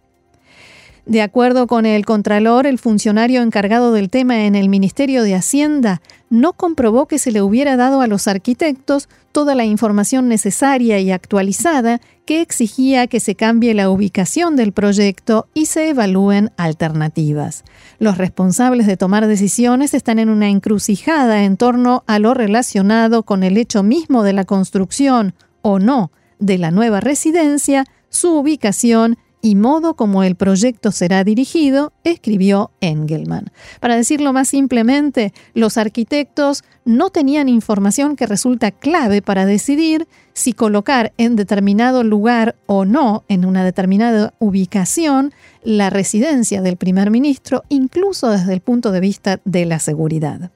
De 1.10 1.24
acuerdo 1.24 1.66
con 1.66 1.88
el 1.88 2.06
Contralor, 2.06 2.68
el 2.68 2.78
funcionario 2.78 3.42
encargado 3.42 3.94
del 3.94 4.12
tema 4.12 4.46
en 4.46 4.54
el 4.54 4.70
Ministerio 4.70 5.24
de 5.24 5.34
Hacienda 5.34 6.04
no 6.30 6.54
comprobó 6.54 7.08
que 7.08 7.18
se 7.18 7.32
le 7.32 7.42
hubiera 7.42 7.76
dado 7.78 8.02
a 8.02 8.08
los 8.08 8.28
arquitectos 8.28 9.10
toda 9.32 9.56
la 9.56 9.66
información 9.66 10.28
necesaria 10.28 11.00
y 11.00 11.10
actualizada 11.10 12.00
que 12.28 12.42
exigía 12.42 13.08
que 13.08 13.20
se 13.20 13.34
cambie 13.34 13.74
la 13.74 13.90
ubicación 13.90 14.56
del 14.56 14.72
proyecto 14.72 15.48
y 15.56 15.66
se 15.66 15.90
evalúen 15.90 16.52
alternativas. 16.58 17.64
Los 17.98 18.20
responsables 18.20 18.86
de 18.86 18.96
tomar 18.96 19.26
decisiones 19.26 19.96
están 19.96 20.20
en 20.20 20.30
una 20.30 20.50
encrucijada 20.50 21.44
en 21.44 21.58
torno 21.58 22.04
a 22.06 22.20
lo 22.20 22.36
relacionado 22.36 23.24
con 23.24 23.42
el 23.42 23.58
hecho 23.58 23.82
mismo 23.82 24.22
de 24.22 24.34
la 24.34 24.46
construcción 24.46 25.34
o 25.64 25.80
no 25.80 26.12
de 26.38 26.60
la 26.60 26.70
nueva 26.70 27.00
residencia, 27.00 27.86
su 28.10 28.38
ubicación 28.38 29.18
y 29.42 29.56
modo 29.56 29.94
como 29.94 30.24
el 30.24 30.36
proyecto 30.36 30.92
será 30.92 31.24
dirigido, 31.24 31.94
escribió 32.04 32.72
Engelman. 32.82 33.52
Para 33.80 33.96
decirlo 33.96 34.34
más 34.34 34.50
simplemente, 34.50 35.34
los 35.54 35.78
arquitectos 35.78 36.64
no 36.86 37.10
tenían 37.10 37.48
información 37.48 38.16
que 38.16 38.26
resulta 38.26 38.72
clave 38.72 39.22
para 39.22 39.46
decidir 39.46 40.08
si 40.34 40.54
colocar 40.54 41.14
en 41.18 41.36
determinado 41.36 42.04
lugar 42.04 42.56
o 42.66 42.86
no, 42.86 43.24
en 43.28 43.46
una 43.46 43.64
determinada 43.64 44.34
ubicación, 44.40 45.34
la 45.64 45.90
residencia 45.90 46.62
del 46.62 46.78
primer 46.78 47.12
ministro, 47.12 47.64
incluso 47.70 48.30
desde 48.30 48.54
el 48.54 48.62
punto 48.62 48.92
de 48.92 49.00
vista 49.00 49.40
de 49.46 49.66
la 49.66 49.80
seguridad. 49.80 50.52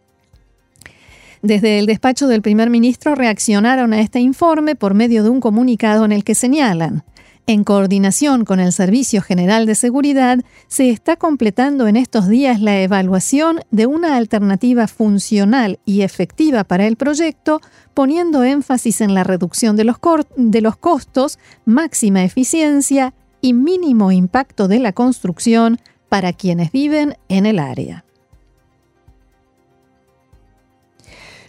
Desde 1.42 1.78
el 1.80 1.88
despacho 1.88 2.28
del 2.28 2.42
primer 2.42 2.70
ministro 2.70 3.16
reaccionaron 3.16 3.92
a 3.92 4.00
este 4.00 4.22
informe 4.22 4.76
por 4.76 4.94
medio 4.94 5.24
de 5.24 5.30
un 5.30 5.42
comunicado 5.42 6.06
en 6.06 6.14
el 6.14 6.24
que 6.24 6.36
señalan 6.36 7.04
en 7.46 7.64
coordinación 7.64 8.46
con 8.46 8.60
el 8.60 8.72
Servicio 8.72 9.22
General 9.22 9.66
de 9.66 9.76
Seguridad, 9.76 10.40
se 10.68 10.90
está 10.90 11.18
completando 11.18 11.88
en 11.88 11.98
estos 11.98 12.28
días 12.28 12.62
la 12.62 12.82
evaluación 12.82 13.60
de 13.70 13.86
una 13.86 14.16
alternativa 14.16 14.88
funcional 14.88 15.80
y 15.86 16.02
efectiva 16.02 16.64
para 16.64 16.88
el 16.88 16.96
proyecto, 16.96 17.60
poniendo 17.94 18.44
énfasis 18.44 19.02
en 19.02 19.14
la 19.14 19.24
reducción 19.24 19.76
de 19.76 19.84
los, 19.84 20.78
costos, 20.78 21.38
máxima 21.66 22.24
eficiencia 22.24 23.14
y 23.42 23.54
mínimo 23.54 24.12
impacto 24.12 24.68
de 24.68 24.80
la 24.80 24.94
construcción 24.94 25.80
para 26.08 26.32
quienes 26.32 26.72
viven 26.72 27.18
en 27.28 27.46
el 27.46 27.60
área. 27.60 28.06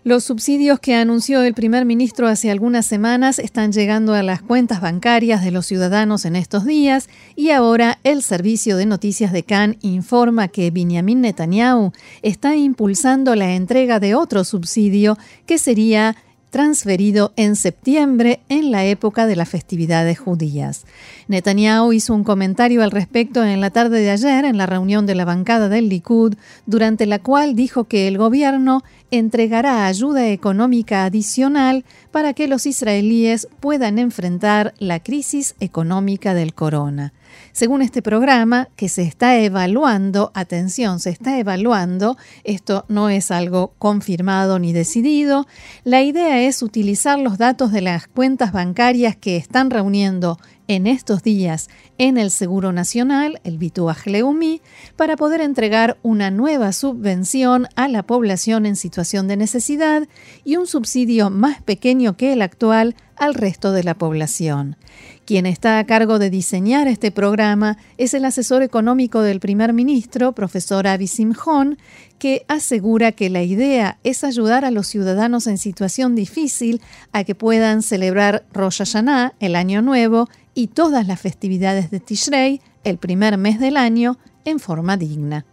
Los 0.05 0.25
subsidios 0.25 0.81
que 0.81 0.95
anunció 0.95 1.40
el 1.40 1.55
primer 1.55 1.87
ministro 1.87 2.29
hace 2.29 2.51
algunas 2.51 2.85
semanas 2.85 3.38
están 3.38 3.73
llegando 3.73 4.12
a 4.12 4.23
las 4.23 4.43
cuentas 4.43 4.83
bancarias 4.83 5.43
de 5.43 5.51
los 5.51 5.64
ciudadanos 5.64 6.27
en 6.27 6.37
estos 6.37 6.67
días 6.67 7.09
y 7.37 7.53
ahora 7.53 7.99
el 8.05 8.23
servicio 8.23 8.77
de 8.77 8.85
noticias 8.85 9.33
de 9.33 9.45
Cannes 9.45 9.79
informa 9.81 10.49
que 10.49 10.71
Benjamin 10.71 11.23
Netanyahu 11.23 11.93
está 12.21 12.55
impulsando 12.55 13.35
la 13.35 13.55
entrega 13.55 13.99
de 13.99 14.14
otro 14.14 14.45
subsidio 14.45 15.17
que 15.47 15.57
sería 15.57 16.17
transferido 16.55 17.33
en 17.35 17.57
septiembre 17.57 18.38
en 18.49 18.71
la 18.71 18.85
época 18.85 19.27
de 19.27 19.35
las 19.35 19.49
festividades 19.49 20.21
judías. 20.21 20.85
Netanyahu 21.27 21.93
hizo 21.93 22.14
un 22.14 22.23
comentario 22.23 22.85
al 22.85 22.93
respecto 22.93 23.43
en 23.43 23.61
la 23.61 23.71
tarde 23.71 23.99
de 23.99 24.12
ayer 24.12 24.45
en 24.45 24.57
la 24.57 24.67
reunión 24.67 25.05
de 25.05 25.17
la 25.17 25.25
bancada 25.25 25.69
del 25.69 25.88
Likud, 25.88 26.37
durante 26.64 27.07
la 27.07 27.19
cual 27.19 27.57
dijo 27.57 27.88
que 27.88 28.07
el 28.07 28.19
gobierno 28.19 28.85
entregará 29.11 29.87
ayuda 29.87 30.29
económica 30.29 31.05
adicional 31.05 31.85
para 32.12 32.35
que 32.35 32.47
los 32.47 32.67
israelíes 32.67 33.49
puedan 33.59 33.99
enfrentar 33.99 34.75
la 34.79 35.01
crisis 35.01 35.57
económica 35.59 36.35
del 36.35 36.55
corona. 36.55 37.12
Según 37.53 37.83
este 37.83 38.03
programa 38.03 38.68
que 38.77 38.88
se 38.88 39.03
está 39.03 39.38
evaluando, 39.38 40.31
atención, 40.35 41.01
se 41.01 41.11
está 41.11 41.38
evaluando, 41.38 42.16
esto 42.42 42.85
no 42.88 43.09
es 43.09 43.31
algo 43.31 43.75
confirmado 43.79 44.59
ni 44.59 44.73
decidido, 44.73 45.47
la 45.85 46.03
idea 46.03 46.40
es 46.42 46.62
utilizar 46.62 47.18
los 47.18 47.38
datos 47.38 47.73
de 47.73 47.81
las 47.81 48.07
cuentas 48.07 48.53
bancarias 48.53 49.16
que 49.16 49.37
están 49.37 49.70
reuniendo 49.70 50.38
en 50.66 50.87
estos 50.87 51.23
días 51.23 51.68
en 51.99 52.16
el 52.16 52.31
Seguro 52.31 52.73
Nacional, 52.73 53.40
el 53.44 53.59
Bituaj 53.59 54.07
Leumi, 54.07 54.62
para 54.97 55.16
poder 55.16 55.40
entregar 55.40 55.99
una 56.03 56.31
nueva 56.31 56.73
subvención 56.73 57.68
a 57.77 57.88
la 57.88 58.03
población 58.03 58.66
en 58.66 58.77
situación 58.77 59.29
de 59.29 59.37
necesidad 59.37 60.09
y 60.44 60.57
un 60.57 60.66
subsidio 60.66 61.31
más 61.31 61.62
pequeño 61.62 62.16
que 62.16 62.33
el 62.33 62.42
actual 62.42 62.97
al 63.16 63.35
resto 63.35 63.73
de 63.73 63.85
la 63.85 63.94
población. 63.94 64.77
Quien 65.25 65.47
está 65.47 65.79
a 65.79 65.85
cargo 65.85 66.19
de 66.19 66.29
diseñar 66.29 66.87
este 66.87 67.11
programa 67.11 67.79
es 67.97 68.13
el 68.13 68.27
asesor 68.27 68.63
económico 68.63 69.23
del 69.23 69.41
primer 69.41 69.73
ministro, 69.73 70.33
profesor 70.33 70.87
Avi 70.87 71.07
Simjon, 71.07 71.79
que 72.19 72.45
asegura 72.47 73.13
que 73.13 73.31
la 73.31 73.43
idea 73.43 73.99
es 74.05 74.23
ayudar 74.23 74.67
a 74.67 74.71
los 74.71 74.87
ciudadanos 74.87 75.47
en 75.47 75.57
situación 75.57 76.15
difícil 76.15 76.83
a 77.13 77.25
que 77.25 77.35
puedan 77.35 77.81
celebrar 77.83 78.45
Rosh 78.53 78.79
Hashanah, 78.79 79.33
el 79.41 79.57
Año 79.57 79.81
Nuevo, 79.81 80.29
y 80.53 80.67
todas 80.69 81.07
las 81.07 81.21
festividades 81.21 81.91
de 81.91 82.01
Tishrei, 82.01 82.61
el 82.85 82.99
primer 82.99 83.39
mes 83.39 83.59
del 83.59 83.79
año, 83.79 84.19
en 84.45 84.61
forma 84.61 84.99
digna. 84.99 85.47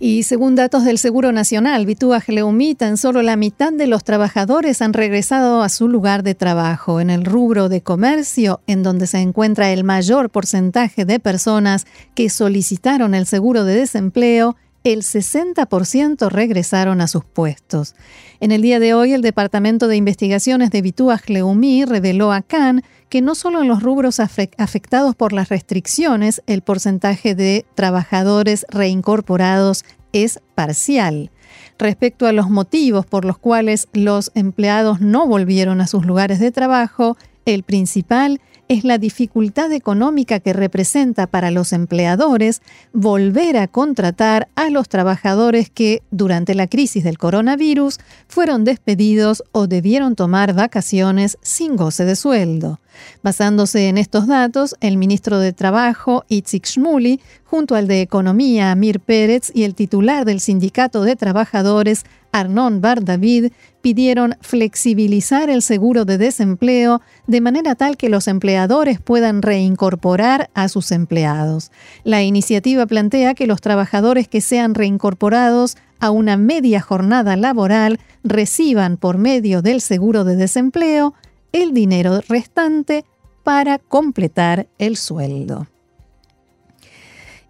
Y 0.00 0.24
según 0.24 0.56
datos 0.56 0.84
del 0.84 0.98
Seguro 0.98 1.30
Nacional, 1.30 1.86
Bituaj 1.86 2.28
Leumi, 2.28 2.74
tan 2.74 2.96
solo 2.96 3.22
la 3.22 3.36
mitad 3.36 3.72
de 3.72 3.86
los 3.86 4.02
trabajadores 4.02 4.82
han 4.82 4.92
regresado 4.92 5.62
a 5.62 5.68
su 5.68 5.88
lugar 5.88 6.24
de 6.24 6.34
trabajo. 6.34 7.00
En 7.00 7.10
el 7.10 7.24
rubro 7.24 7.68
de 7.68 7.80
comercio, 7.80 8.60
en 8.66 8.82
donde 8.82 9.06
se 9.06 9.18
encuentra 9.18 9.70
el 9.70 9.84
mayor 9.84 10.30
porcentaje 10.30 11.04
de 11.04 11.20
personas 11.20 11.86
que 12.14 12.28
solicitaron 12.28 13.14
el 13.14 13.26
seguro 13.26 13.64
de 13.64 13.76
desempleo, 13.76 14.56
el 14.84 15.00
60% 15.00 16.28
regresaron 16.28 17.00
a 17.00 17.08
sus 17.08 17.24
puestos. 17.24 17.94
En 18.40 18.52
el 18.52 18.60
día 18.60 18.78
de 18.78 18.92
hoy, 18.92 19.14
el 19.14 19.22
Departamento 19.22 19.88
de 19.88 19.96
Investigaciones 19.96 20.70
de 20.70 20.82
Bituaj 20.82 21.22
Leumi 21.28 21.86
reveló 21.86 22.32
a 22.32 22.42
Cannes 22.42 22.84
que 23.08 23.22
no 23.22 23.34
solo 23.34 23.62
en 23.62 23.68
los 23.68 23.82
rubros 23.82 24.20
afectados 24.20 25.16
por 25.16 25.32
las 25.32 25.48
restricciones, 25.48 26.42
el 26.46 26.60
porcentaje 26.60 27.34
de 27.34 27.64
trabajadores 27.74 28.66
reincorporados 28.68 29.84
es 30.12 30.40
parcial. 30.54 31.30
Respecto 31.78 32.26
a 32.26 32.32
los 32.32 32.50
motivos 32.50 33.06
por 33.06 33.24
los 33.24 33.38
cuales 33.38 33.88
los 33.94 34.32
empleados 34.34 35.00
no 35.00 35.26
volvieron 35.26 35.80
a 35.80 35.86
sus 35.86 36.04
lugares 36.04 36.40
de 36.40 36.52
trabajo, 36.52 37.16
el 37.46 37.62
principal 37.62 38.34
es 38.34 38.40
la 38.68 38.98
dificultad 38.98 39.72
económica 39.72 40.40
que 40.40 40.52
representa 40.52 41.26
para 41.26 41.50
los 41.50 41.72
empleadores 41.72 42.62
volver 42.92 43.56
a 43.56 43.68
contratar 43.68 44.48
a 44.54 44.70
los 44.70 44.88
trabajadores 44.88 45.70
que, 45.70 46.02
durante 46.10 46.54
la 46.54 46.66
crisis 46.66 47.04
del 47.04 47.18
coronavirus, 47.18 47.98
fueron 48.28 48.64
despedidos 48.64 49.44
o 49.52 49.66
debieron 49.66 50.16
tomar 50.16 50.54
vacaciones 50.54 51.38
sin 51.42 51.76
goce 51.76 52.04
de 52.04 52.16
sueldo. 52.16 52.80
Basándose 53.22 53.88
en 53.88 53.98
estos 53.98 54.26
datos, 54.26 54.76
el 54.80 54.96
ministro 54.96 55.38
de 55.38 55.52
Trabajo, 55.52 56.24
Itzik 56.28 56.66
Shmuli, 56.66 57.20
junto 57.44 57.74
al 57.74 57.88
de 57.88 58.00
Economía, 58.00 58.70
Amir 58.70 59.00
Pérez, 59.00 59.50
y 59.54 59.64
el 59.64 59.74
titular 59.74 60.24
del 60.24 60.40
Sindicato 60.40 61.02
de 61.02 61.16
Trabajadores, 61.16 62.04
Arnon 62.34 62.80
Bar 62.80 63.04
David, 63.04 63.52
pidieron 63.80 64.34
flexibilizar 64.40 65.50
el 65.50 65.62
seguro 65.62 66.04
de 66.04 66.18
desempleo 66.18 67.00
de 67.28 67.40
manera 67.40 67.76
tal 67.76 67.96
que 67.96 68.08
los 68.08 68.26
empleadores 68.26 69.00
puedan 69.00 69.40
reincorporar 69.40 70.50
a 70.52 70.68
sus 70.68 70.90
empleados. 70.90 71.70
La 72.02 72.24
iniciativa 72.24 72.86
plantea 72.86 73.34
que 73.34 73.46
los 73.46 73.60
trabajadores 73.60 74.26
que 74.26 74.40
sean 74.40 74.74
reincorporados 74.74 75.76
a 76.00 76.10
una 76.10 76.36
media 76.36 76.80
jornada 76.80 77.36
laboral 77.36 78.00
reciban 78.24 78.96
por 78.96 79.16
medio 79.16 79.62
del 79.62 79.80
seguro 79.80 80.24
de 80.24 80.34
desempleo 80.34 81.14
el 81.52 81.72
dinero 81.72 82.20
restante 82.28 83.04
para 83.44 83.78
completar 83.78 84.66
el 84.78 84.96
sueldo. 84.96 85.68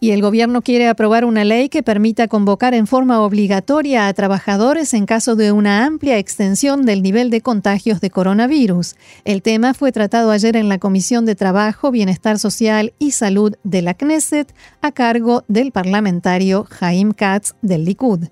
Y 0.04 0.10
el 0.10 0.20
gobierno 0.20 0.60
quiere 0.60 0.86
aprobar 0.86 1.24
una 1.24 1.44
ley 1.44 1.70
que 1.70 1.82
permita 1.82 2.28
convocar 2.28 2.74
en 2.74 2.86
forma 2.86 3.22
obligatoria 3.22 4.06
a 4.06 4.12
trabajadores 4.12 4.92
en 4.92 5.06
caso 5.06 5.34
de 5.34 5.50
una 5.50 5.86
amplia 5.86 6.18
extensión 6.18 6.84
del 6.84 7.02
nivel 7.02 7.30
de 7.30 7.40
contagios 7.40 8.02
de 8.02 8.10
coronavirus. 8.10 8.96
El 9.24 9.40
tema 9.40 9.72
fue 9.72 9.92
tratado 9.92 10.30
ayer 10.30 10.56
en 10.56 10.68
la 10.68 10.76
Comisión 10.76 11.24
de 11.24 11.36
Trabajo, 11.36 11.90
Bienestar 11.90 12.38
Social 12.38 12.92
y 12.98 13.12
Salud 13.12 13.54
de 13.64 13.80
la 13.80 13.94
Knesset 13.94 14.54
a 14.82 14.92
cargo 14.92 15.42
del 15.48 15.72
parlamentario 15.72 16.64
Jaim 16.64 17.12
Katz 17.12 17.54
del 17.62 17.86
Likud. 17.86 18.26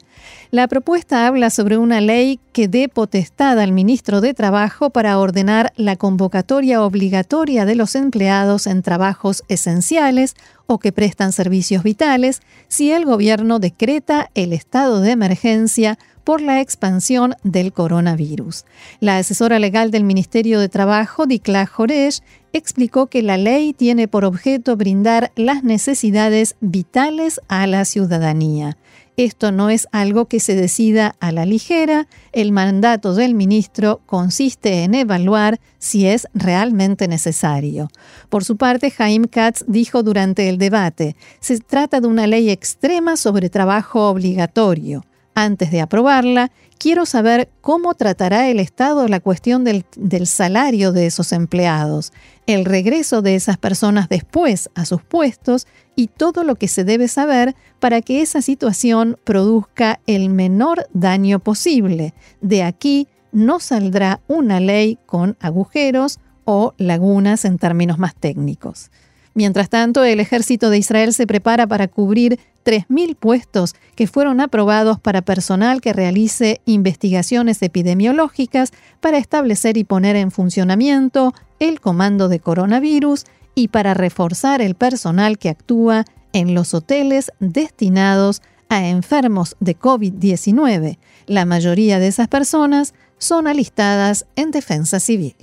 La 0.51 0.69
propuesta 0.69 1.27
habla 1.27 1.51
sobre 1.51 1.79
una 1.79 2.01
ley 2.01 2.39
que 2.53 2.69
dé 2.69 2.89
potestad 2.89 3.59
al 3.59 3.73
ministro 3.73 4.21
de 4.21 4.35
Trabajo 4.35 4.91
para 4.91 5.19
ordenar 5.19 5.73
la 5.77 5.97
convocatoria 5.97 6.83
obligatoria 6.83 7.65
de 7.65 7.75
los 7.75 7.95
empleados 7.95 8.67
en 8.67 8.83
trabajos 8.83 9.45
esenciales 9.49 10.35
o 10.67 10.79
que 10.79 10.93
prestan 10.93 11.33
servicios 11.33 11.83
vitales 11.83 12.41
si 12.69 12.93
el 12.93 13.05
gobierno 13.05 13.59
decreta 13.59 14.31
el 14.35 14.53
estado 14.53 15.01
de 15.01 15.13
emergencia 15.13 15.99
por 16.25 16.41
la 16.41 16.61
expansión 16.61 17.35
del 17.43 17.73
coronavirus. 17.73 18.65
La 19.01 19.19
asesora 19.19 19.59
legal 19.59 19.91
del 19.91 20.05
Ministerio 20.05 20.61
de 20.61 20.69
Trabajo, 20.69 21.27
Dikla 21.27 21.67
Joresh, 21.67 22.21
explicó 22.53 23.07
que 23.07 23.23
la 23.23 23.37
ley 23.37 23.73
tiene 23.73 24.09
por 24.09 24.25
objeto 24.25 24.77
brindar 24.77 25.33
las 25.37 25.65
necesidades 25.65 26.57
vitales 26.61 27.41
a 27.49 27.67
la 27.67 27.85
ciudadanía. 27.85 28.77
Esto 29.19 29.53
no 29.53 29.69
es 29.69 29.89
algo 29.93 30.27
que 30.27 30.41
se 30.41 30.55
decida 30.55 31.15
a 31.21 31.33
la 31.33 31.45
ligera. 31.45 32.09
El 32.33 32.51
mandato 32.51 33.15
del 33.15 33.35
ministro 33.35 34.01
consiste 34.07 34.85
en 34.85 34.95
evaluar 34.95 35.61
si 35.79 36.07
es 36.07 36.27
realmente 36.33 37.09
necesario. 37.09 37.91
Por 38.31 38.43
su 38.43 38.57
parte, 38.57 38.91
Jaime 38.91 39.29
Katz 39.29 39.65
dijo 39.67 40.03
durante 40.03 40.49
el 40.49 40.57
debate, 40.57 41.15
se 41.41 41.59
trata 41.59 42.01
de 42.01 42.07
una 42.07 42.27
ley 42.27 42.49
extrema 42.49 43.19
sobre 43.19 43.51
trabajo 43.51 44.09
obligatorio. 44.09 45.05
Antes 45.35 45.71
de 45.71 45.81
aprobarla, 45.81 46.51
quiero 46.79 47.07
saber 47.07 47.49
cómo 47.63 47.95
tratará 47.95 48.49
el 48.49 48.61
Estado 48.61 49.09
la 49.09 49.21
cuestión 49.21 49.65
del, 49.65 49.85
salario 50.27 50.93
de 50.93 51.07
esos 51.07 51.33
empleados, 51.33 52.13
el 52.47 52.67
regreso 52.67 53.23
de 53.23 53.35
esas 53.35 53.57
personas 53.57 54.11
después 54.11 54.69
a 54.75 54.85
sus 54.85 55.03
puestos 55.03 55.67
y 55.97 56.09
todo 56.09 56.45
lo 56.45 56.57
que 56.57 56.69
se 56.69 56.85
debe 56.85 57.09
saber 57.09 57.55
para 57.81 58.03
que 58.03 58.21
esa 58.21 58.43
situación 58.43 59.17
produzca 59.25 60.01
el 60.07 60.29
menor 60.29 60.87
daño 60.93 61.39
posible. 61.39 62.13
De 62.43 62.63
aquí 62.63 63.09
no 63.33 63.59
saldrá 63.59 64.21
una 64.29 64.61
ley 64.61 64.99
con 65.07 65.39
agujeros 65.41 66.19
o 66.45 66.75
lagunas 66.77 67.47
en 67.47 67.57
términos 67.57 67.99
más 67.99 68.15
técnicos. 68.15 68.91
Mientras 69.35 69.71
tanto, 69.71 70.05
el 70.05 70.21
ejército 70.21 70.71
de 70.71 70.79
Israel 70.79 71.15
se 71.15 71.27
prepara 71.27 71.67
para 71.67 71.89
cubrir 71.89 72.39
3.000 72.65 73.17
puestos 73.17 73.75
que 73.95 74.07
fueron 74.07 74.41
aprobados 74.41 75.01
para 75.01 75.23
personal 75.23 75.81
que 75.81 75.93
realice 75.93 76.61
investigaciones 76.65 77.63
epidemiológicas 77.63 78.73
para 79.01 79.19
establecer 79.19 79.77
y 79.77 79.85
poner 79.85 80.17
en 80.17 80.31
funcionamiento 80.31 81.33
el 81.59 81.81
comando 81.81 82.29
de 82.29 82.41
coronavirus 82.41 83.25
y 83.55 83.69
para 83.69 83.95
reforzar 83.95 84.61
el 84.63 84.75
personal 84.75 85.39
que 85.39 85.49
actúa 85.49 86.05
en 86.33 86.55
los 86.55 86.75
hoteles 86.75 87.33
destinados 87.41 88.43
a 88.69 88.89
enfermos 88.89 89.57
de 89.61 89.79
COVID-19. 89.79 90.99
La 91.27 91.45
mayoría 91.45 91.99
de 91.99 92.07
esas 92.07 92.29
personas 92.29 92.95
son 93.19 93.47
alistadas 93.47 94.27
en 94.35 94.51
defensa 94.51 94.99
civil. 94.99 95.37